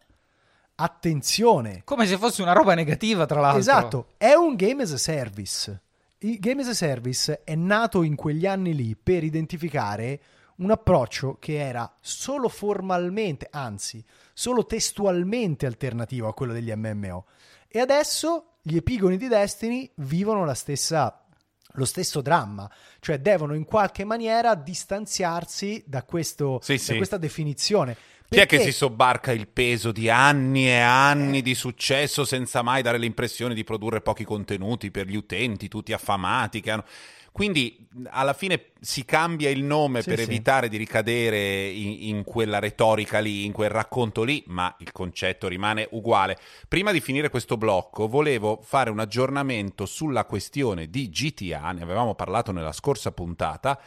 [0.77, 3.61] Attenzione, Come se fosse una roba negativa, tra l'altro.
[3.61, 5.81] Esatto, è un game as a service.
[6.25, 10.21] Il game as a service è nato in quegli anni lì per identificare
[10.57, 17.27] un approccio che era solo formalmente, anzi, solo testualmente alternativo a quello degli MMO.
[17.69, 21.27] E adesso gli epigoni di Destiny vivono la stessa,
[21.73, 26.97] lo stesso dramma, cioè devono in qualche maniera distanziarsi da, questo, Sì, da sì.
[26.97, 27.99] questa definizione.
[28.29, 32.83] Chi è che si sobbarca il peso di anni e anni di successo senza mai
[32.83, 36.61] dare l'impressione di produrre pochi contenuti per gli utenti, tutti affamati?
[36.61, 36.85] Che hanno...
[37.31, 40.25] Quindi alla fine si cambia il nome Sì, per sì.
[40.25, 45.49] evitare di ricadere in, in quella retorica lì, in quel racconto lì, ma il concetto
[45.49, 46.39] rimane uguale.
[46.69, 52.15] Prima di finire questo blocco, volevo fare un aggiornamento sulla questione di GTA, ne avevamo
[52.15, 53.81] parlato nella scorsa puntata.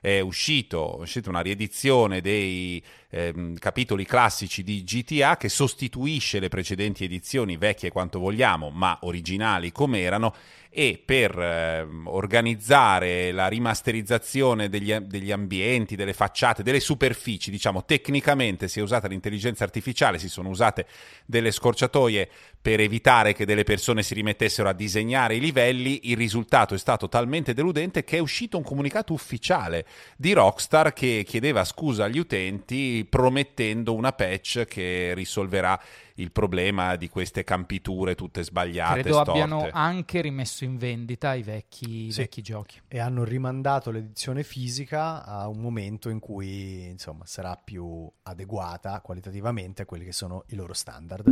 [0.00, 6.48] È uscito, è uscita una riedizione dei ehm, capitoli classici di GTA che sostituisce le
[6.48, 10.34] precedenti edizioni, vecchie quanto vogliamo, ma originali come erano,
[10.70, 18.68] e per ehm, organizzare la rimasterizzazione degli, degli ambienti, delle facciate, delle superfici, diciamo tecnicamente
[18.68, 20.86] si è usata l'intelligenza artificiale, si sono usate
[21.24, 22.28] delle scorciatoie
[22.60, 27.08] per evitare che delle persone si rimettessero a disegnare i livelli, il risultato è stato
[27.08, 32.97] talmente deludente che è uscito un comunicato ufficiale di Rockstar che chiedeva scusa agli utenti
[33.04, 35.80] promettendo una patch che risolverà
[36.16, 39.00] il problema di queste campiture tutte sbagliate.
[39.00, 39.30] Credo storte.
[39.30, 42.20] abbiano anche rimesso in vendita i vecchi, i Sì.
[42.22, 42.80] vecchi giochi.
[42.88, 49.82] e hanno rimandato l'edizione fisica a un momento in cui insomma sarà più adeguata qualitativamente
[49.82, 51.26] a quelli che sono i loro standard.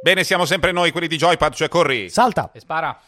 [0.00, 2.08] Bene, siamo sempre noi, quelli di Joypad, cioè Corri.
[2.08, 2.50] Salta!
[2.52, 2.98] E spara.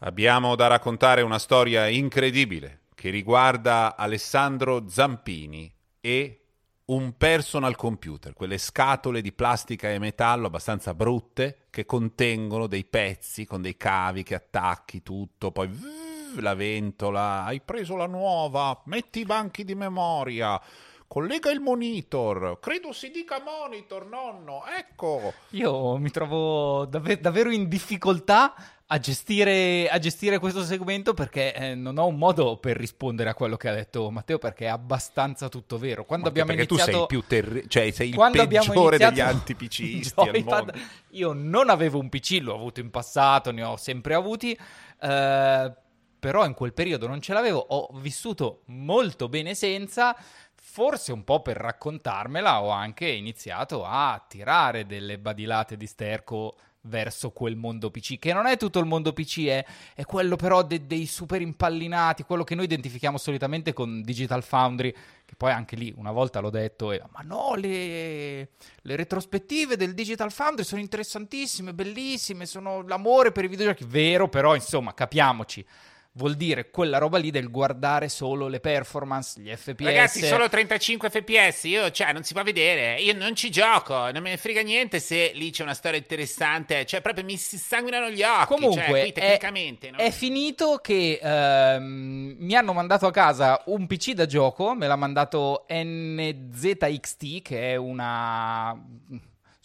[0.00, 6.44] Abbiamo da raccontare una storia incredibile che riguarda Alessandro Zampini e
[6.84, 13.46] un personal computer, quelle scatole di plastica e metallo abbastanza brutte che contengono dei pezzi
[13.46, 19.20] con dei cavi che attacchi tutto, poi vzz, la ventola, hai preso la nuova, metti
[19.20, 20.60] i banchi di memoria,
[21.06, 25.32] collega il monitor, credo si dica monitor, nonno, ecco.
[25.52, 28.52] Io mi trovo davve- davvero in difficoltà
[28.92, 33.34] a gestire, a gestire questo segmento perché eh, non ho un modo per rispondere a
[33.34, 36.04] quello che ha detto Matteo perché è abbastanza tutto vero.
[36.04, 36.90] Quando Anche abbiamo perché iniziato...
[36.90, 40.72] tu sei più terri- cioè sei il peggiore iniziato degli antipicisti Joypad.
[41.10, 44.58] Io non avevo un PC, l'ho avuto in passato, ne ho sempre avuti,
[45.00, 45.72] eh,
[46.18, 50.16] però in quel periodo non ce l'avevo, ho vissuto molto bene senza,
[50.52, 57.30] forse un po' per raccontarmela ho anche iniziato a tirare delle badilate di sterco verso
[57.30, 59.64] quel mondo PC, che non è tutto il mondo PC, è,
[59.94, 64.92] è quello però de- dei super impallinati, quello che noi identifichiamo solitamente con Digital Foundry,
[65.24, 68.48] che poi anche lì una volta l'ho detto, e, ma no, le,
[68.82, 74.54] le retrospettive del Digital Foundry sono interessantissime, bellissime, sono l'amore per i videogiochi, vero, però
[74.54, 75.64] insomma, capiamoci.
[76.12, 79.84] Vuol dire quella roba lì del guardare solo le performance, gli FPS.
[79.84, 83.00] Ragazzi, solo 35 fps, io, cioè, non si può vedere.
[83.00, 86.84] Io non ci gioco, non me ne frega niente se lì c'è una storia interessante.
[86.84, 88.46] Cioè, proprio mi si sanguinano gli occhi.
[88.46, 89.98] Comunque, cioè, qui è- tecnicamente, no?
[89.98, 94.96] È finito che ehm, mi hanno mandato a casa un PC da gioco, me l'ha
[94.96, 98.76] mandato NZXT, che è una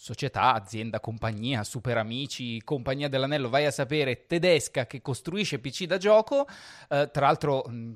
[0.06, 5.98] società, azienda, compagnia, super amici, compagnia dell'anello, vai a sapere, tedesca che costruisce PC da
[5.98, 6.46] gioco.
[6.88, 7.64] Eh, tra l'altro...
[7.66, 7.94] mh,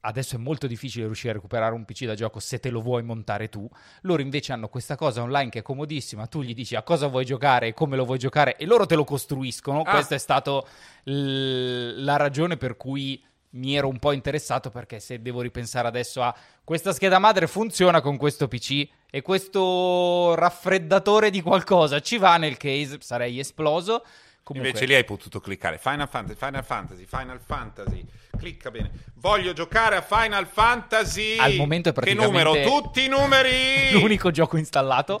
[0.00, 3.02] Adesso è molto difficile riuscire a recuperare un PC da gioco se te lo vuoi
[3.02, 3.68] montare tu.
[4.02, 6.28] Loro invece hanno questa cosa online che è comodissima.
[6.28, 8.94] Tu gli dici a cosa vuoi giocare e come lo vuoi giocare e loro te
[8.94, 9.82] lo costruiscono.
[9.82, 9.90] Ah.
[9.90, 10.62] Questa è stata
[11.02, 16.34] la ragione per cui mi ero un po' interessato perché se devo ripensare adesso a
[16.64, 22.56] questa scheda madre funziona con questo PC e questo raffreddatore di qualcosa ci va nel
[22.56, 24.04] case sarei esploso.
[24.42, 28.04] Comunque, Invece lì hai potuto cliccare Final Fantasy, Final Fantasy, Final Fantasy.
[28.38, 28.90] Clicca bene.
[29.16, 31.36] Voglio giocare a Final Fantasy.
[31.36, 32.80] Al momento è Che praticamente numero?
[32.80, 33.90] Tutti i numeri.
[33.92, 35.20] l'unico gioco installato.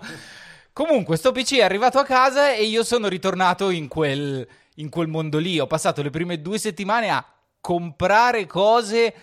[0.72, 5.08] Comunque, sto PC è arrivato a casa e io sono ritornato in quel, in quel
[5.08, 5.58] mondo lì.
[5.58, 7.22] Ho passato le prime due settimane a
[7.68, 9.14] comprare cose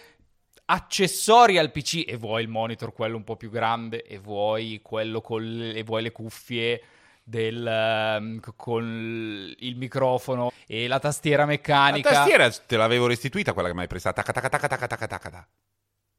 [0.65, 5.19] accessori al PC e vuoi il monitor quello un po' più grande e vuoi quello
[5.19, 6.79] con le, e vuoi le cuffie
[7.23, 12.07] del, ehm, con il microfono e la tastiera meccanica.
[12.11, 14.21] La tastiera te l'avevo restituita quella che mi hai prestata.
[14.21, 15.47] Taca, taca, taca, taca, taca, taca, taca.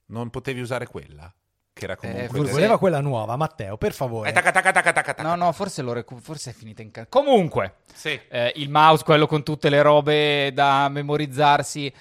[0.06, 1.32] Non potevi usare quella?
[1.76, 2.24] Che era comunque...
[2.24, 4.30] Eh, forse- Voleva quella nuova, Matteo, per favore.
[4.30, 5.22] Eh, taca, taca, taca, taca, taca.
[5.28, 7.06] No, no, forse, lo recu- forse è finita in casa.
[7.06, 8.18] Comunque, Sì.
[8.30, 11.92] eh, il mouse, quello con tutte le robe da memorizzarsi.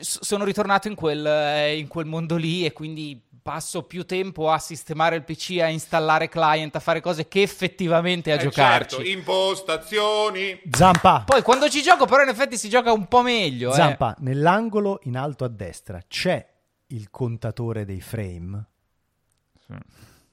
[0.00, 4.58] Sono ritornato in quel, eh, in quel mondo lì e quindi passo più tempo a
[4.58, 8.96] sistemare il PC, a installare client, a fare cose che effettivamente a Eh, giocarci.
[8.96, 10.62] certo, impostazioni.
[10.70, 13.72] Zampa, Poi quando ci gioco, però, in effetti si gioca un po' meglio.
[13.72, 13.74] eh.
[13.74, 16.42] Zampa, nell'angolo in alto a destra c'è
[16.86, 18.64] il contatore dei frame.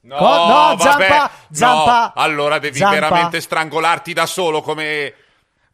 [0.02, 0.80] No, Co- no, vabbè.
[0.82, 2.94] Zampa, Zampa, No, allora devi Zampa.
[2.94, 5.14] veramente strangolarti da solo come...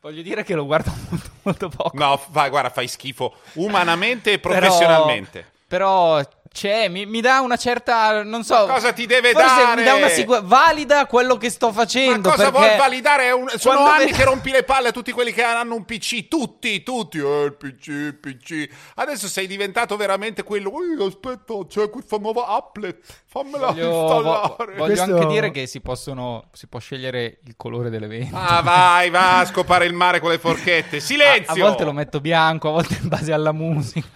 [0.06, 1.98] Voglio dire che lo guardo molto, molto poco.
[1.98, 5.44] No, fai, guarda, fai schifo umanamente e Però- professionalmente.
[5.68, 6.22] Però
[6.56, 8.66] c'è, mi, mi dà una certa, non so...
[8.66, 9.76] Ma cosa ti deve forse dare?
[9.82, 12.30] mi dà una sigu- valida quello che sto Ma facendo.
[12.30, 13.32] cosa perché vuoi validare?
[13.32, 15.84] Un- Sono quando anni ve- che rompi le palle a tutti quelli che hanno un
[15.84, 16.30] PC.
[16.30, 17.18] Tutti, tutti.
[17.18, 18.70] Eh, il PC, il PC.
[18.96, 20.72] Adesso sei diventato veramente quello.
[20.72, 23.00] "Ui, aspetta, c'è questa nuova applet.
[23.28, 24.22] Fammela Voglio, installare.
[24.48, 28.32] vo- voglio Questo- anche dire che si, possono, si può scegliere il colore delle venti.
[28.34, 30.96] Ah, vai, va a scopare il mare con le forchette.
[30.98, 31.52] A, Silenzio.
[31.66, 34.08] a volte lo metto bianco, a volte in base alla musica.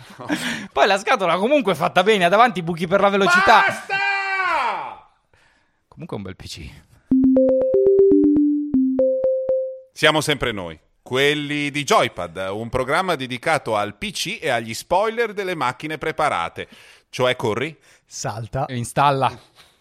[0.71, 3.63] Poi la scatola comunque è fatta bene, ha davanti i buchi per la velocità.
[3.65, 3.97] Basta!
[5.87, 6.69] Comunque è un bel PC.
[9.91, 15.55] Siamo sempre noi, quelli di Joypad, un programma dedicato al PC e agli spoiler delle
[15.55, 16.67] macchine preparate.
[17.09, 17.77] Cioè, corri?
[18.05, 18.65] Salta.
[18.69, 19.37] Installa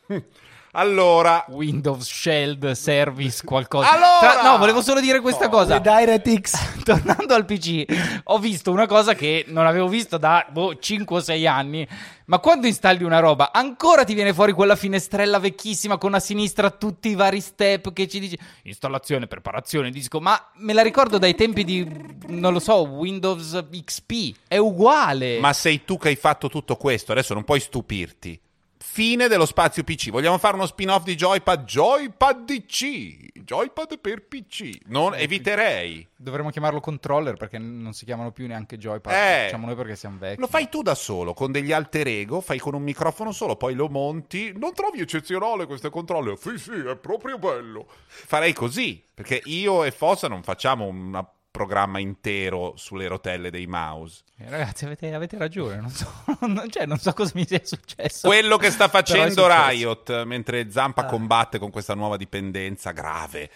[0.78, 3.90] Allora, Windows Shell Service qualcosa.
[3.90, 4.18] Allora!
[4.40, 5.50] Tra- no, volevo solo dire questa No.
[5.50, 5.74] cosa.
[5.74, 6.82] Le DirectX.
[6.88, 7.84] Tornando al PC,
[8.24, 11.86] ho visto una cosa che non avevo visto da boh, 5 o 6 anni.
[12.26, 16.70] Ma quando installi una roba, ancora ti viene fuori quella finestrella vecchissima con a sinistra
[16.70, 20.20] tutti i vari step che ci dice installazione, preparazione, disco.
[20.20, 21.84] Ma me la ricordo dai tempi di,
[22.28, 24.36] non lo so, Windows XP.
[24.46, 25.40] È uguale.
[25.40, 28.40] ma sei tu che hai fatto tutto questo, adesso non puoi stupirti.
[28.80, 30.10] Fine dello spazio PC.
[30.10, 31.64] Vogliamo fare uno spin-off di Joypad?
[31.64, 33.40] Joypad DC.
[33.40, 34.78] Joypad per PC.
[34.86, 36.06] Non eviterei.
[36.14, 39.12] Dovremmo chiamarlo controller perché non si chiamano più neanche Joypad.
[39.12, 39.44] Eh.
[39.44, 40.40] Diciamo noi perché siamo vecchi.
[40.40, 43.74] Lo fai tu da solo, con degli alter ego, fai con un microfono solo, poi
[43.74, 44.52] lo monti.
[44.56, 46.38] Non trovi eccezionale questo controller?
[46.38, 47.86] Sì, sì, è proprio bello.
[48.06, 54.22] Farei così, perché io e Fossa non facciamo un programma intero sulle rotelle dei mouse.
[54.38, 55.76] Eh, Ragazzi, avete, avete ragione.
[55.76, 56.08] Non so,
[56.46, 58.28] non, cioè, non so cosa mi sia successo.
[58.28, 59.46] Quello che sta facendo.
[59.48, 61.06] Riot mentre Zampa Ah.
[61.06, 63.50] combatte con questa nuova dipendenza grave.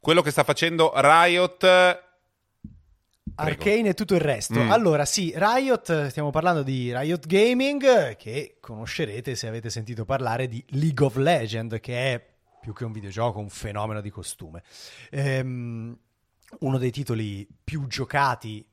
[0.00, 1.56] Quello che sta facendo Riot.
[1.58, 2.06] Prego.
[3.34, 4.58] Arcane e tutto il resto.
[4.58, 4.70] Mm.
[4.72, 10.64] Allora, sì, Riot, stiamo parlando di Riot Gaming, che conoscerete se avete sentito parlare di
[10.70, 12.26] League of Legends, che è
[12.60, 14.62] più che un videogioco, un fenomeno di costume.
[15.10, 15.96] Ehm,
[16.60, 18.66] uno dei titoli più giocati,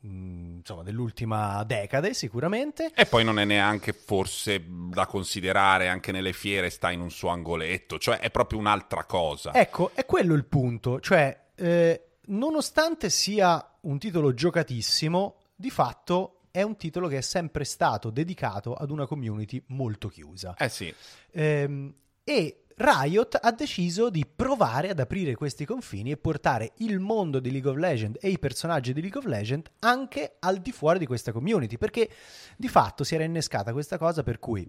[0.00, 2.92] mh, insomma, dell'ultima decade, sicuramente.
[2.94, 7.28] E poi non è neanche forse da considerare anche nelle fiere, sta in un suo
[7.28, 9.54] angoletto, cioè è proprio un'altra cosa.
[9.54, 16.62] Ecco, è quello il punto, cioè, eh, nonostante sia un titolo giocatissimo, di fatto è
[16.62, 20.54] un titolo che è sempre stato dedicato ad una community molto chiusa.
[20.58, 20.92] Eh sì,
[21.32, 27.38] Ehm, e Riot ha deciso di provare ad aprire questi confini e portare il mondo
[27.38, 30.98] di League of Legends e i personaggi di League of Legends anche al di fuori
[30.98, 32.08] di questa community, perché
[32.56, 34.66] di fatto si era innescata questa cosa per cui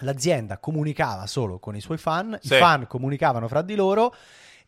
[0.00, 2.54] l'azienda comunicava solo con i suoi fan, Sì.
[2.54, 4.12] i fan comunicavano fra di loro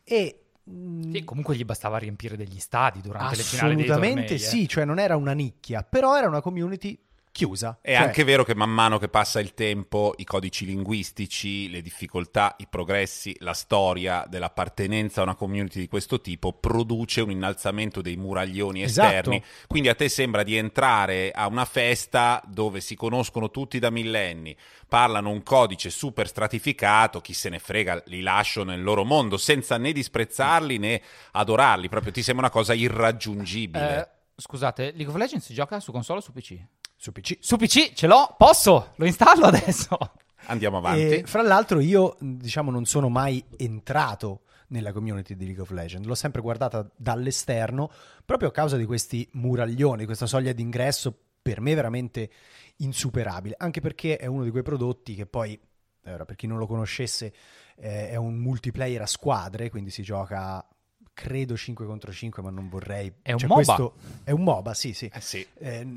[0.03, 4.41] e mh, Sì, comunque gli bastava riempire degli stadi durante le finali dei assolutamente tornei.
[4.45, 4.49] eh.
[4.49, 6.97] sì, cioè non era una nicchia, però era una community
[7.33, 7.79] chiusa.
[7.81, 11.81] È Cioè, anche vero che man mano che passa il tempo, i codici linguistici, le
[11.81, 18.01] difficoltà, i progressi, la storia dell'appartenenza a una community di questo tipo produce un innalzamento
[18.01, 19.07] dei muraglioni Esatto.
[19.07, 19.43] esterni.
[19.67, 24.55] Quindi a te sembra di entrare a una festa dove si conoscono tutti da millenni,
[24.87, 29.77] parlano un codice super stratificato, chi se ne frega, li lascio nel loro mondo senza
[29.77, 33.97] né disprezzarli né adorarli, proprio ti sembra una cosa irraggiungibile.
[33.97, 36.59] Eh, scusate, League of Legends si gioca su console o su PC?
[37.03, 37.37] Su PC.
[37.41, 39.97] Su PC ce l'ho, posso, lo installo adesso.
[40.45, 41.01] Andiamo avanti.
[41.01, 46.07] E, fra l'altro io, diciamo, non sono mai entrato nella community di League of Legends,
[46.07, 47.91] l'ho sempre guardata dall'esterno
[48.23, 52.29] proprio a causa di questi muraglioni, questa soglia d'ingresso per me veramente
[52.77, 55.59] insuperabile, anche perché è uno di quei prodotti che poi,
[56.01, 57.33] per chi non lo conoscesse,
[57.75, 60.65] eh, è un multiplayer a squadre, quindi si gioca
[61.13, 63.11] credo 5 contro 5, ma non vorrei.
[63.21, 63.91] È un cioè, MOBA.
[64.23, 65.09] È un MOBA, sì, sì.
[65.13, 65.45] Eh sì.
[65.59, 65.87] Eh,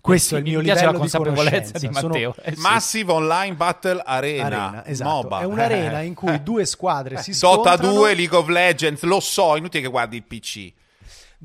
[0.00, 2.34] questo sì, è il mio mi piace livello la di consapevolezza di Sono- Matteo.
[2.42, 2.60] Eh sì.
[2.60, 5.10] Massive Online Battle Arena, Arena, esatto.
[5.10, 5.40] MOBA.
[5.40, 7.94] È un'arena in cui due squadre si Dota scontrano.
[7.94, 10.72] 2, League of Legends, lo so, inutile che guardi il PC.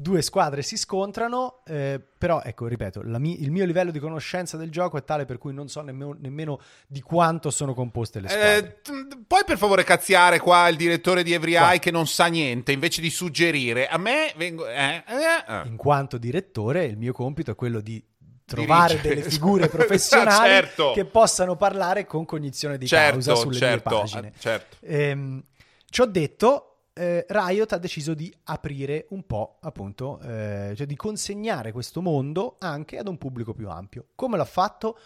[0.01, 4.71] Due squadre si scontrano, eh, però ecco, ripeto, mi- il mio livello di conoscenza del
[4.71, 8.57] gioco è tale per cui non so nemmeno, nemmeno di quanto sono composte le squadre.
[8.57, 11.55] Eh, t- puoi per favore cazziare qua il direttore di Every.
[11.55, 13.87] Eye che non sa niente invece di suggerire?
[13.87, 14.67] A me vengo...
[14.67, 15.67] Eh, eh, eh.
[15.67, 18.01] In quanto direttore, il mio compito è quello di
[18.45, 19.15] trovare Dirigere.
[19.15, 20.91] delle figure professionali Certo.
[20.93, 24.27] che possano parlare con cognizione di certo, causa sulle certo, mie pagine.
[24.29, 24.77] eh, certo.
[24.85, 25.43] Ehm,
[25.89, 26.68] ci ho detto,
[26.99, 32.57] eh, Riot ha deciso di aprire un po', appunto, eh, cioè di consegnare questo mondo
[32.59, 34.07] anche ad un pubblico più ampio.
[34.15, 34.99] Come l'ha fatto?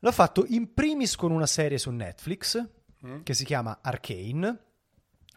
[0.00, 2.66] L'ha fatto in primis con una serie su Netflix
[3.04, 3.22] Mm.
[3.24, 4.58] che si chiama Arcane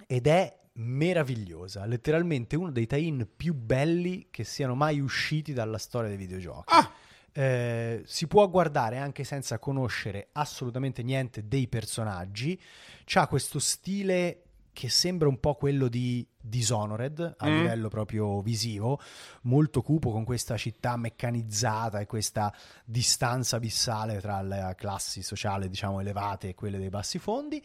[0.08, 6.08] ed è meravigliosa, letteralmente uno dei tie-in più belli che siano mai usciti dalla storia
[6.08, 6.74] dei videogiochi.
[6.74, 6.90] Ah,
[7.32, 12.60] Eh, si può guardare anche senza conoscere assolutamente niente dei personaggi.
[13.06, 17.56] C'ha questo stile che sembra un po' quello di Dishonored a Mm.
[17.58, 19.00] livello proprio visivo,
[19.44, 22.54] molto cupo con questa città meccanizzata e questa
[22.86, 27.64] distanza abissale tra le classi sociali, diciamo, elevate e quelle dei bassi fondi.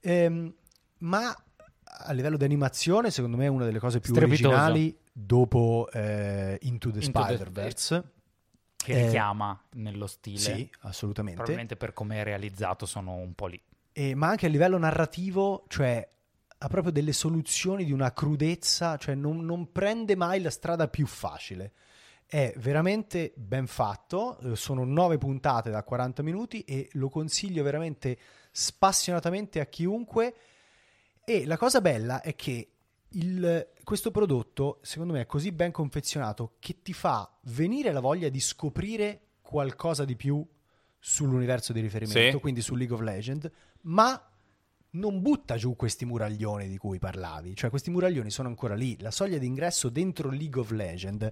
[0.00, 0.54] Ehm,
[0.98, 1.36] ma
[1.96, 4.48] a livello di animazione, secondo me è una delle cose più Strepitoso.
[4.48, 8.04] originali dopo eh, Into the Into the- Spider-Verse.
[8.76, 10.38] Che Eh, richiama nello stile.
[10.38, 11.36] Sì, assolutamente.
[11.36, 13.58] Probabilmente per come è realizzato sono un po' lì.
[13.92, 16.06] E- ma anche a livello narrativo, cioè
[16.64, 21.06] ha proprio delle soluzioni di una crudezza, cioè non, non prende mai la strada più
[21.06, 21.72] facile.
[22.24, 28.18] È veramente ben fatto, eh, sono nove puntate da 40 minuti e lo consiglio veramente
[28.50, 30.34] spassionatamente a chiunque.
[31.22, 32.70] E la cosa bella è che
[33.10, 38.30] il- questo prodotto, secondo me, è così ben confezionato che ti fa venire la voglia
[38.30, 40.42] di scoprire qualcosa di più
[40.98, 42.40] sull'universo di riferimento, Sì.
[42.40, 43.50] quindi su League of Legends,
[43.82, 44.30] ma
[44.94, 49.10] non butta giù questi muraglioni di cui parlavi, cioè questi muraglioni sono ancora lì, la
[49.10, 51.30] soglia d'ingresso dentro League of Legends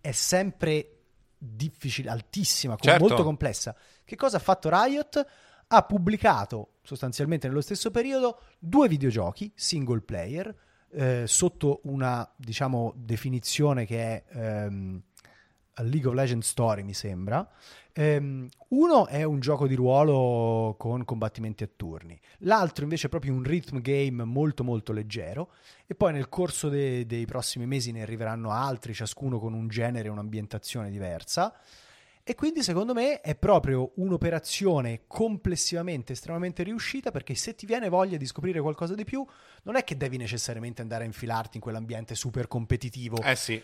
[0.00, 0.98] è sempre
[1.36, 3.04] difficile, altissima, Certo.
[3.04, 3.74] molto complessa.
[4.04, 5.26] Che cosa ha fatto Riot?
[5.66, 10.54] Ha pubblicato sostanzialmente nello stesso periodo due videogiochi single player
[10.92, 15.02] eh, sotto una diciamo definizione che è ehm,
[15.82, 17.48] League of Legends Story mi sembra
[17.96, 23.32] Ehm, uno è un gioco di ruolo con combattimenti a turni, l'altro invece è proprio
[23.32, 25.52] un rhythm game molto molto leggero
[25.86, 30.08] e poi nel corso de- dei prossimi mesi ne arriveranno altri, ciascuno con un genere
[30.08, 31.54] e un'ambientazione diversa.
[32.26, 38.16] E quindi secondo me è proprio un'operazione complessivamente estremamente riuscita perché se ti viene voglia
[38.16, 39.24] di scoprire qualcosa di più,
[39.64, 43.22] non è che devi necessariamente andare a infilarti in quell'ambiente super competitivo.
[43.22, 43.62] Eh sì.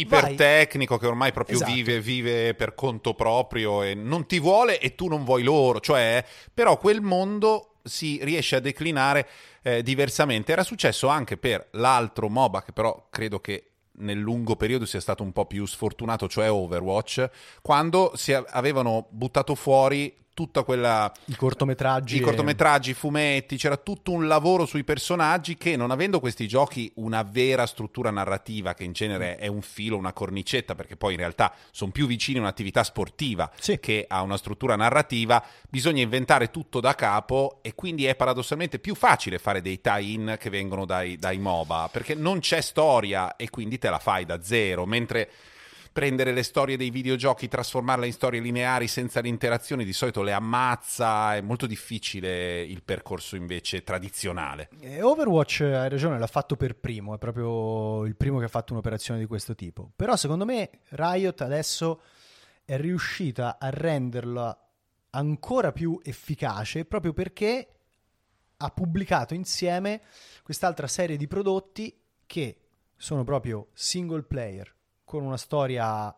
[0.00, 1.72] Ipertecnico che ormai proprio Esatto.
[1.72, 6.24] vive, vive per conto proprio e non ti vuole e tu non vuoi loro, cioè
[6.52, 9.26] però quel mondo si riesce a declinare
[9.62, 10.52] eh, diversamente.
[10.52, 15.22] Era successo anche per l'altro MOBA che però credo che nel lungo periodo sia stato
[15.22, 17.28] un po' più sfortunato, cioè Overwatch,
[17.62, 22.14] quando si avevano buttato fuori tutta quella I cortometraggi.
[22.14, 26.46] i e- cortometraggi, i fumetti, c'era tutto un lavoro sui personaggi che non avendo questi
[26.46, 31.14] giochi una vera struttura narrativa che in genere è un filo, una cornicetta, perché poi
[31.14, 33.80] in realtà sono più vicini a un'attività sportiva Sì.
[33.80, 38.94] che a una struttura narrativa, bisogna inventare tutto da capo e quindi è paradossalmente più
[38.94, 43.78] facile fare dei tie-in che vengono dai, dai MOBA, perché non c'è storia e quindi
[43.78, 45.28] te la fai da zero, mentre
[45.98, 50.30] prendere le storie dei videogiochi, trasformarle in storie lineari senza le interazioni, di solito le
[50.30, 54.68] ammazza, è molto difficile il percorso invece tradizionale.
[54.78, 58.74] Eh, Overwatch, hai ragione, l'ha fatto per primo, è proprio il primo che ha fatto
[58.74, 59.90] un'operazione di questo tipo.
[59.96, 62.00] Però secondo me Riot adesso
[62.64, 64.56] è riuscita a renderla
[65.10, 67.74] ancora più efficace proprio perché
[68.56, 70.02] ha pubblicato insieme
[70.44, 72.60] quest'altra serie di prodotti che
[72.96, 74.76] sono proprio single player
[75.08, 76.14] con una storia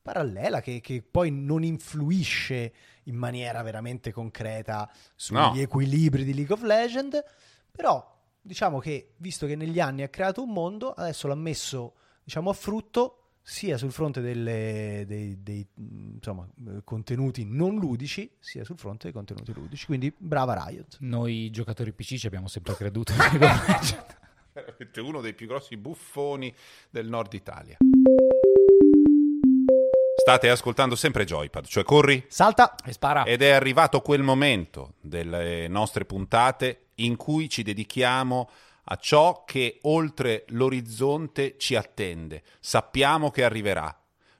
[0.00, 2.72] parallela che, che poi non influisce
[3.04, 5.54] in maniera veramente concreta sugli No.
[5.54, 7.22] equilibri di League of Legends,
[7.70, 8.02] però
[8.40, 12.54] diciamo che visto che negli anni ha creato un mondo, adesso l'ha messo diciamo a
[12.54, 16.48] frutto sia sul fronte delle- dei, dei, insomma,
[16.84, 19.84] contenuti non ludici, sia sul fronte dei contenuti ludici.
[19.84, 20.96] Quindi brava Riot.
[21.00, 23.12] Noi giocatori PC ci abbiamo sempre creduto.
[24.54, 26.54] Veramente uno dei più grossi buffoni
[26.90, 27.76] del nord Italia.
[30.22, 32.76] State ascoltando sempre Joypad, cioè corri Salta!
[32.84, 33.24] e spara.
[33.24, 38.48] Ed è arrivato quel momento delle nostre puntate in cui ci dedichiamo
[38.84, 42.44] a ciò che oltre l'orizzonte ci attende.
[42.60, 43.92] Sappiamo che arriverà,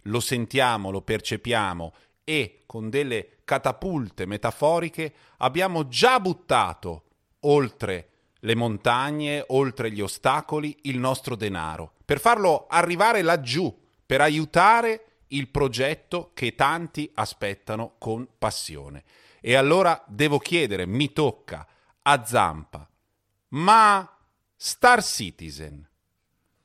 [0.03, 7.07] lo sentiamo, lo percepiamo e con delle catapulte metaforiche abbiamo già buttato
[7.41, 13.77] oltre le montagne, oltre gli ostacoli, il nostro denaro, per farlo arrivare laggiù,
[14.07, 19.05] per aiutare il progetto che tanti aspettano con passione.
[19.41, 21.67] E allora devo chiedere, mi tocca,
[22.03, 22.89] a Zampa,
[23.49, 24.19] ma
[24.57, 25.89] Star Citizen,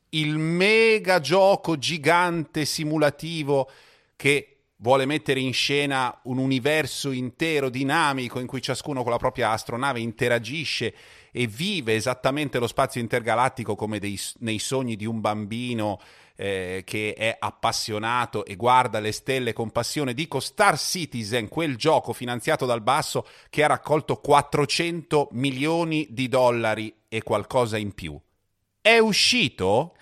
[0.10, 3.70] il mega gioco gigante simulativo
[4.16, 9.52] che vuole mettere in scena un universo intero dinamico in cui ciascuno con la propria
[9.52, 10.94] astronave interagisce
[11.32, 16.00] e vive esattamente lo spazio intergalattico come dei, nei sogni di un bambino
[16.38, 20.14] eh, che è appassionato e guarda le stelle con passione.
[20.14, 26.94] Dico Star Citizen, quel gioco finanziato dal basso che ha raccolto 400 milioni di dollari
[27.10, 28.18] e qualcosa in più.
[28.80, 29.96] È uscito?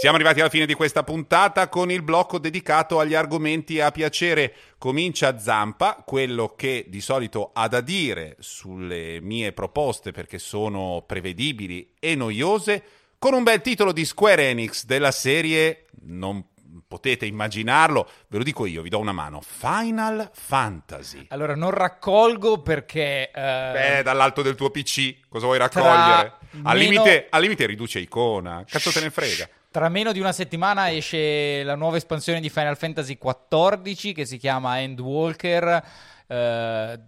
[0.00, 4.54] Siamo arrivati alla fine di questa puntata con il blocco dedicato agli argomenti a piacere.
[4.78, 11.96] Comincia Zampa, quello che di solito ha da dire sulle mie proposte perché sono prevedibili
[12.00, 12.82] e noiose,
[13.18, 16.46] con un bel titolo di Square Enix della serie, non
[16.88, 19.42] potete immaginarlo, ve lo dico io, vi do una mano.
[19.42, 21.26] Final Fantasy.
[21.28, 23.30] Allora, non raccolgo perché...
[23.34, 26.38] Uh, Beh, dall'alto del tuo PC, cosa vuoi raccogliere?
[26.62, 26.90] Al, meno...
[26.90, 29.46] limite, al limite riduce icona, cazzo te ne frega.
[29.72, 34.36] Tra meno di una settimana esce la nuova espansione di Final Fantasy XIV che si
[34.36, 35.84] chiama Endwalker.
[36.26, 37.00] Eh,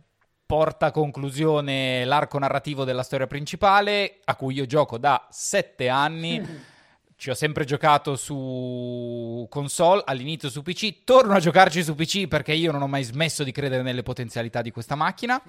[0.46, 6.40] porta a conclusione l'arco narrativo della storia principale, a cui io gioco da sette anni.
[7.16, 11.02] Ci ho sempre giocato su console, all'inizio su PC.
[11.02, 14.62] Torno a giocarci su PC perché io non ho mai smesso di credere nelle potenzialità
[14.62, 15.40] di questa macchina.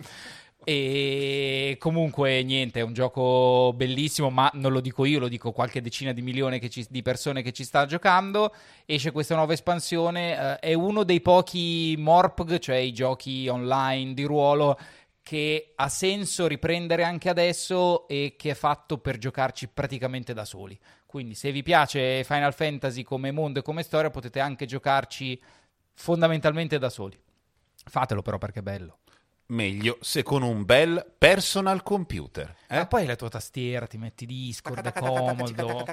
[0.65, 5.81] E comunque niente, è un gioco bellissimo, ma non lo dico io, lo dico qualche
[5.81, 8.53] decina di milioni ci, di persone che ci sta giocando.
[8.85, 14.23] Esce questa nuova espansione, eh, è uno dei pochi MORPG, cioè i giochi online di
[14.23, 14.77] ruolo,
[15.21, 20.79] che ha senso riprendere anche adesso e che è fatto per giocarci praticamente da soli.
[21.05, 25.41] Quindi se vi piace Final Fantasy come mondo e come storia potete anche giocarci
[25.93, 27.19] fondamentalmente da soli.
[27.85, 28.99] Fatelo però perché è bello
[29.53, 32.55] meglio se con un bel personal computer.
[32.67, 32.77] Eh?
[32.77, 35.85] Ma poi la tua tastiera ti metti Discord, è comodo.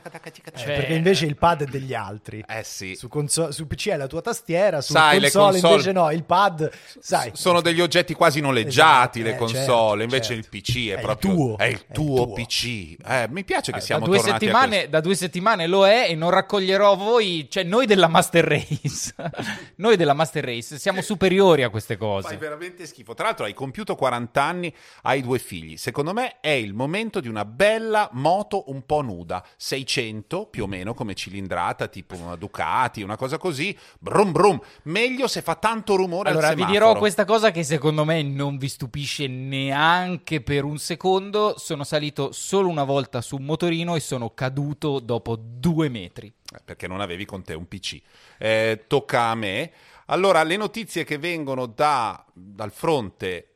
[0.55, 0.65] Cioè...
[0.65, 2.43] Perché invece il pad è degli altri.
[2.49, 2.95] Eh sì.
[2.95, 6.25] Su, conso- su PC è la tua tastiera, su sai, console, console, invece no, il
[6.25, 7.31] pad, sai.
[7.35, 10.57] Sono degli oggetti quasi noleggiati esatto, le eh, console, certo, invece certo.
[10.57, 11.31] il PC è, è proprio...
[11.31, 11.57] Il tuo.
[11.59, 12.33] È il tuo, è il tuo.
[12.33, 12.97] PC.
[13.07, 16.15] Eh, mi piace che eh, siamo da due settimane, Da due settimane lo è e
[16.15, 19.15] non raccoglierò voi, cioè noi della Master Race.
[19.77, 22.29] noi della Master Race siamo superiori a queste cose.
[22.29, 23.13] Fai veramente schifo.
[23.13, 25.77] Tra l'altro hai compiuto 40 anni, hai due figli.
[25.77, 30.67] Secondo me è il momento di una bella moto un po' nuda, 600 più o
[30.67, 34.61] meno come cilindrata, tipo una Ducati, una cosa così, brum brum.
[34.85, 38.69] Meglio se fa tanto rumore allora, vi dirò questa cosa che secondo me non vi
[38.69, 41.55] stupisce neanche per un secondo.
[41.59, 46.33] Sono salito solo una volta su un motorino e sono caduto dopo due metri.
[46.53, 48.01] Eh, perché non avevi con te un PC.
[48.39, 49.71] Eh, tocca a me.
[50.11, 53.55] Allora, le notizie che vengono da, dal fronte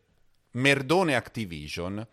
[0.53, 2.07] Merdone Activision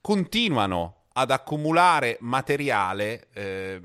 [0.00, 3.80] continuano ad accumulare materiale eh,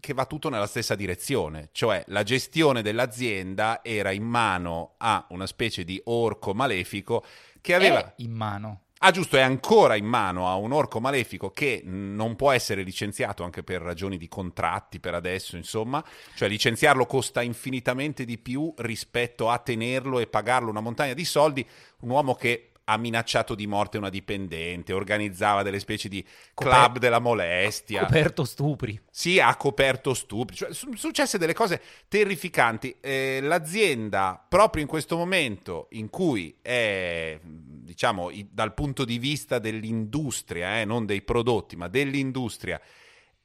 [0.00, 5.46] che va tutto nella stessa direzione, cioè la gestione dell'azienda era in mano a una
[5.46, 7.22] specie di orco malefico
[7.60, 7.98] che aveva...
[7.98, 8.80] È in mano.
[9.04, 13.42] Ah, giusto, è ancora in mano a un orco malefico che non può essere licenziato
[13.42, 16.04] anche per ragioni di contratti per adesso, insomma.
[16.36, 21.66] Cioè licenziarlo costa infinitamente di più rispetto a tenerlo e pagarlo una montagna di soldi.
[22.02, 26.24] Un uomo che ha minacciato di morte una dipendente, organizzava delle specie di
[26.54, 28.02] club Coper- della molestia.
[28.02, 29.00] Ha coperto stupri.
[29.10, 30.56] Sì, ha coperto stupri.
[30.56, 32.96] Cioè, sono successe delle cose terrificanti.
[33.00, 39.58] Eh, l'azienda, proprio in questo momento in cui è, diciamo, i, dal punto di vista
[39.58, 42.80] dell'industria, eh, non dei prodotti, ma dell'industria,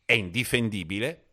[0.05, 1.23] è indifendibile,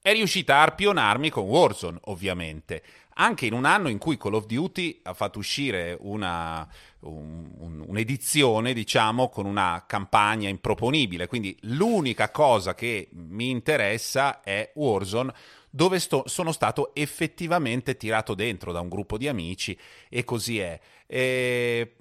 [0.00, 2.82] è riuscita a arpionarmi con Warzone, ovviamente
[3.20, 6.66] anche in un anno in cui Call of Duty ha fatto uscire una,
[7.00, 11.26] un, un, un'edizione, diciamo, con una campagna improponibile.
[11.26, 15.34] Quindi l'unica cosa che mi interessa è Warzone,
[15.70, 19.76] dove sto, sono stato effettivamente tirato dentro da un gruppo di amici
[20.08, 20.78] e così è.
[21.06, 21.94] E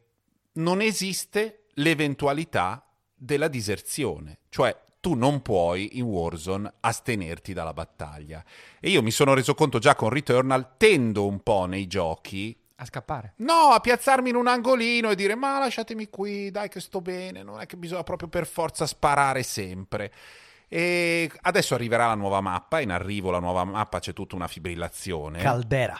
[0.53, 8.43] non esiste l'eventualità della diserzione, cioè tu non puoi in Warzone astenerti dalla battaglia.
[8.79, 12.85] E io mi sono reso conto già con Returnal, tendo un po' nei giochi A
[12.85, 13.33] scappare.
[13.37, 17.41] No, a piazzarmi in un angolino e dire ma lasciatemi qui, dai che sto bene,
[17.41, 20.11] non è che bisogna proprio per forza sparare sempre.
[20.67, 25.39] E adesso arriverà la nuova mappa, in arrivo la nuova mappa c'è tutta una fibrillazione.
[25.41, 25.99] Caldera.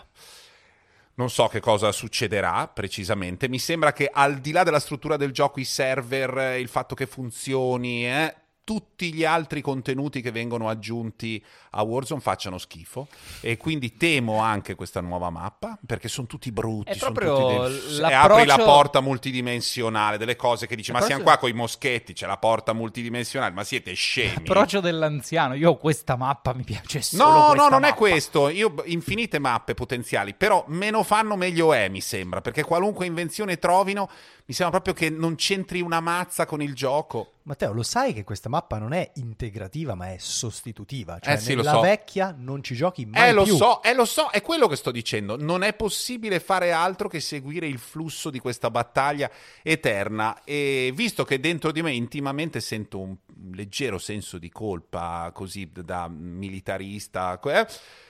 [1.16, 3.50] Non so che cosa succederà precisamente.
[3.50, 7.08] Mi sembra che al di là della struttura del gioco, i server, il fatto che
[7.08, 8.36] funzioni, eh,
[8.68, 11.42] tutti gli altri contenuti che vengono aggiunti
[11.72, 13.08] a Warzone facciano schifo
[13.40, 18.00] e quindi temo anche questa nuova mappa perché sono tutti brutti È sono tutti de-
[18.02, 21.50] l'approccio- e apri la porta multidimensionale delle cose che dici ma L'approccio- siamo qua con
[21.56, 25.54] i moschetti c'è la porta multidimensionale ma siete scemi Approccio dell'anziano.
[25.54, 27.94] Io questa mappa, mi piace solo No, no, non è mappa.
[27.94, 28.50] questo.
[28.50, 34.10] Io infinite mappe potenziali, però meno fanno meglio è, mi sembra, perché qualunque invenzione trovino,
[34.50, 37.34] mi sembra proprio che non c'entri una mazza con il gioco.
[37.44, 41.20] Matteo, lo sai che questa mappa non è integrativa, ma è sostitutiva.
[41.20, 41.82] Cioè, Eh sì, nella so.
[41.82, 43.58] vecchia non ci giochi mai Eh, lo più.
[43.58, 45.36] so, eh, lo so, è quello che sto dicendo.
[45.36, 49.30] Non è possibile fare altro che seguire il flusso di questa battaglia
[49.62, 50.42] eterna.
[50.46, 53.18] E visto che dentro di me intimamente sento un
[53.52, 57.68] leggero senso di colpa, così da militarista, eh,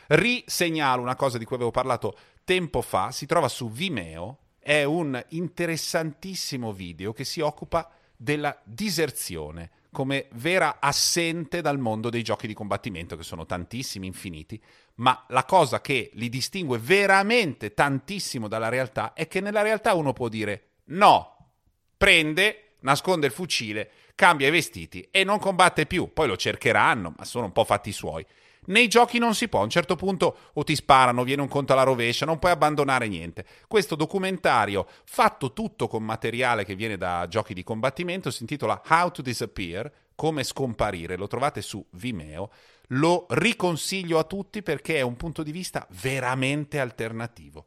[0.09, 3.09] risegnalo una cosa di cui avevo parlato tempo fa.
[3.09, 4.38] Si trova su Vimeo.
[4.68, 12.22] È un interessantissimo video che si occupa della diserzione come vera assente dal mondo dei
[12.22, 14.61] giochi di combattimento, che sono tantissimi, infiniti,
[14.95, 20.11] ma la cosa che li distingue veramente tantissimo dalla realtà è che nella realtà uno
[20.11, 21.51] può dire no,
[21.95, 27.24] prende, nasconde il fucile, cambia i vestiti e non combatte più, poi lo cercheranno, ma
[27.24, 28.26] sono un po' fatti suoi.
[28.68, 31.74] Nei giochi non si può, a un certo punto o ti sparano, viene un conto
[31.74, 33.45] alla rovescia, non puoi abbandonare niente.
[33.68, 39.11] Questo documentario, fatto tutto con materiale che viene da giochi di combattimento, si intitola How
[39.11, 42.49] to Disappear, come scomparire, lo trovate su Vimeo,
[42.91, 47.65] lo riconsiglio a tutti perché è un punto di vista veramente alternativo.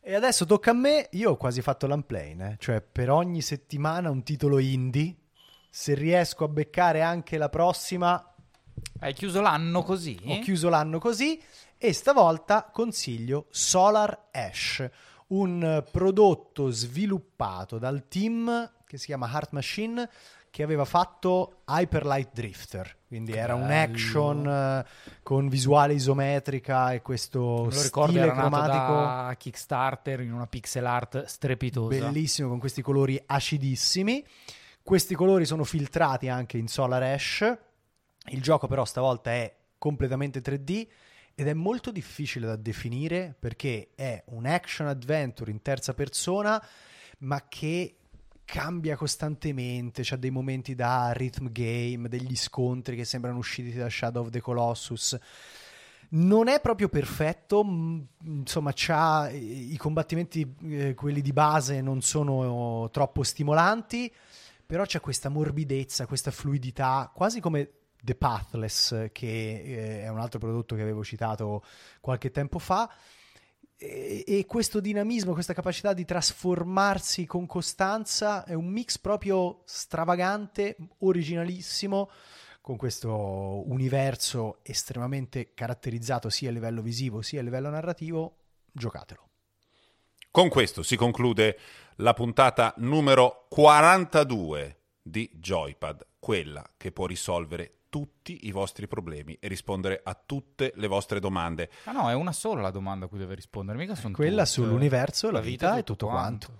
[0.00, 2.56] E adesso tocca a me, io ho quasi fatto l'unplane, eh.
[2.58, 5.16] cioè per ogni settimana un titolo indie,
[5.70, 8.33] se riesco a beccare anche la prossima,
[9.00, 10.18] Hai chiuso l'anno così?
[10.24, 11.40] ho chiuso l'anno così
[11.76, 14.88] e stavolta consiglio Solar Ash,
[15.28, 20.08] un prodotto sviluppato dal team che si chiama Heart Machine
[20.50, 23.92] che aveva fatto Hyper Light Drifter, quindi Che era un bello.
[23.92, 24.84] action eh,
[25.24, 30.46] con visuale isometrica e questo Me lo ricordo, stile era cromatico da Kickstarter in una
[30.46, 31.98] pixel art strepitosa.
[31.98, 34.24] bellissimo con questi colori acidissimi.
[34.80, 37.58] Questi colori sono filtrati anche in Solar Ash.
[38.28, 40.86] Il gioco però stavolta è completamente 3D
[41.34, 46.64] ed è molto difficile da definire perché è un action adventure in terza persona
[47.18, 47.96] ma che
[48.44, 54.22] cambia costantemente, c'ha dei momenti da rhythm game, degli scontri che sembrano usciti da Shadow
[54.22, 55.18] of the Colossus.
[56.10, 57.64] Non è proprio perfetto,
[58.24, 64.12] insomma, c'ha i combattimenti, eh, quelli di base, non sono troppo stimolanti,
[64.64, 67.70] però c'è questa morbidezza, questa fluidità, quasi come
[68.04, 71.64] The Pathless, che eh, è un altro prodotto che avevo citato
[72.00, 72.92] qualche tempo fa.
[73.76, 80.76] E, e questo dinamismo, questa capacità di trasformarsi con costanza è un mix proprio stravagante,
[80.98, 82.10] originalissimo,
[82.60, 88.36] con questo universo estremamente caratterizzato sia a livello visivo sia a livello narrativo.
[88.72, 89.28] Giocatelo.
[90.30, 91.58] Con questo si conclude
[91.96, 99.46] la puntata numero 42 di Joypad, quella che può risolvere tutti i vostri problemi e
[99.46, 101.70] rispondere a tutte le vostre domande.
[101.84, 104.50] Ah no, è una sola la domanda a cui deve rispondere, mica sono Quella tutte.
[104.50, 106.58] sull'universo, la vita è e tutto quanto.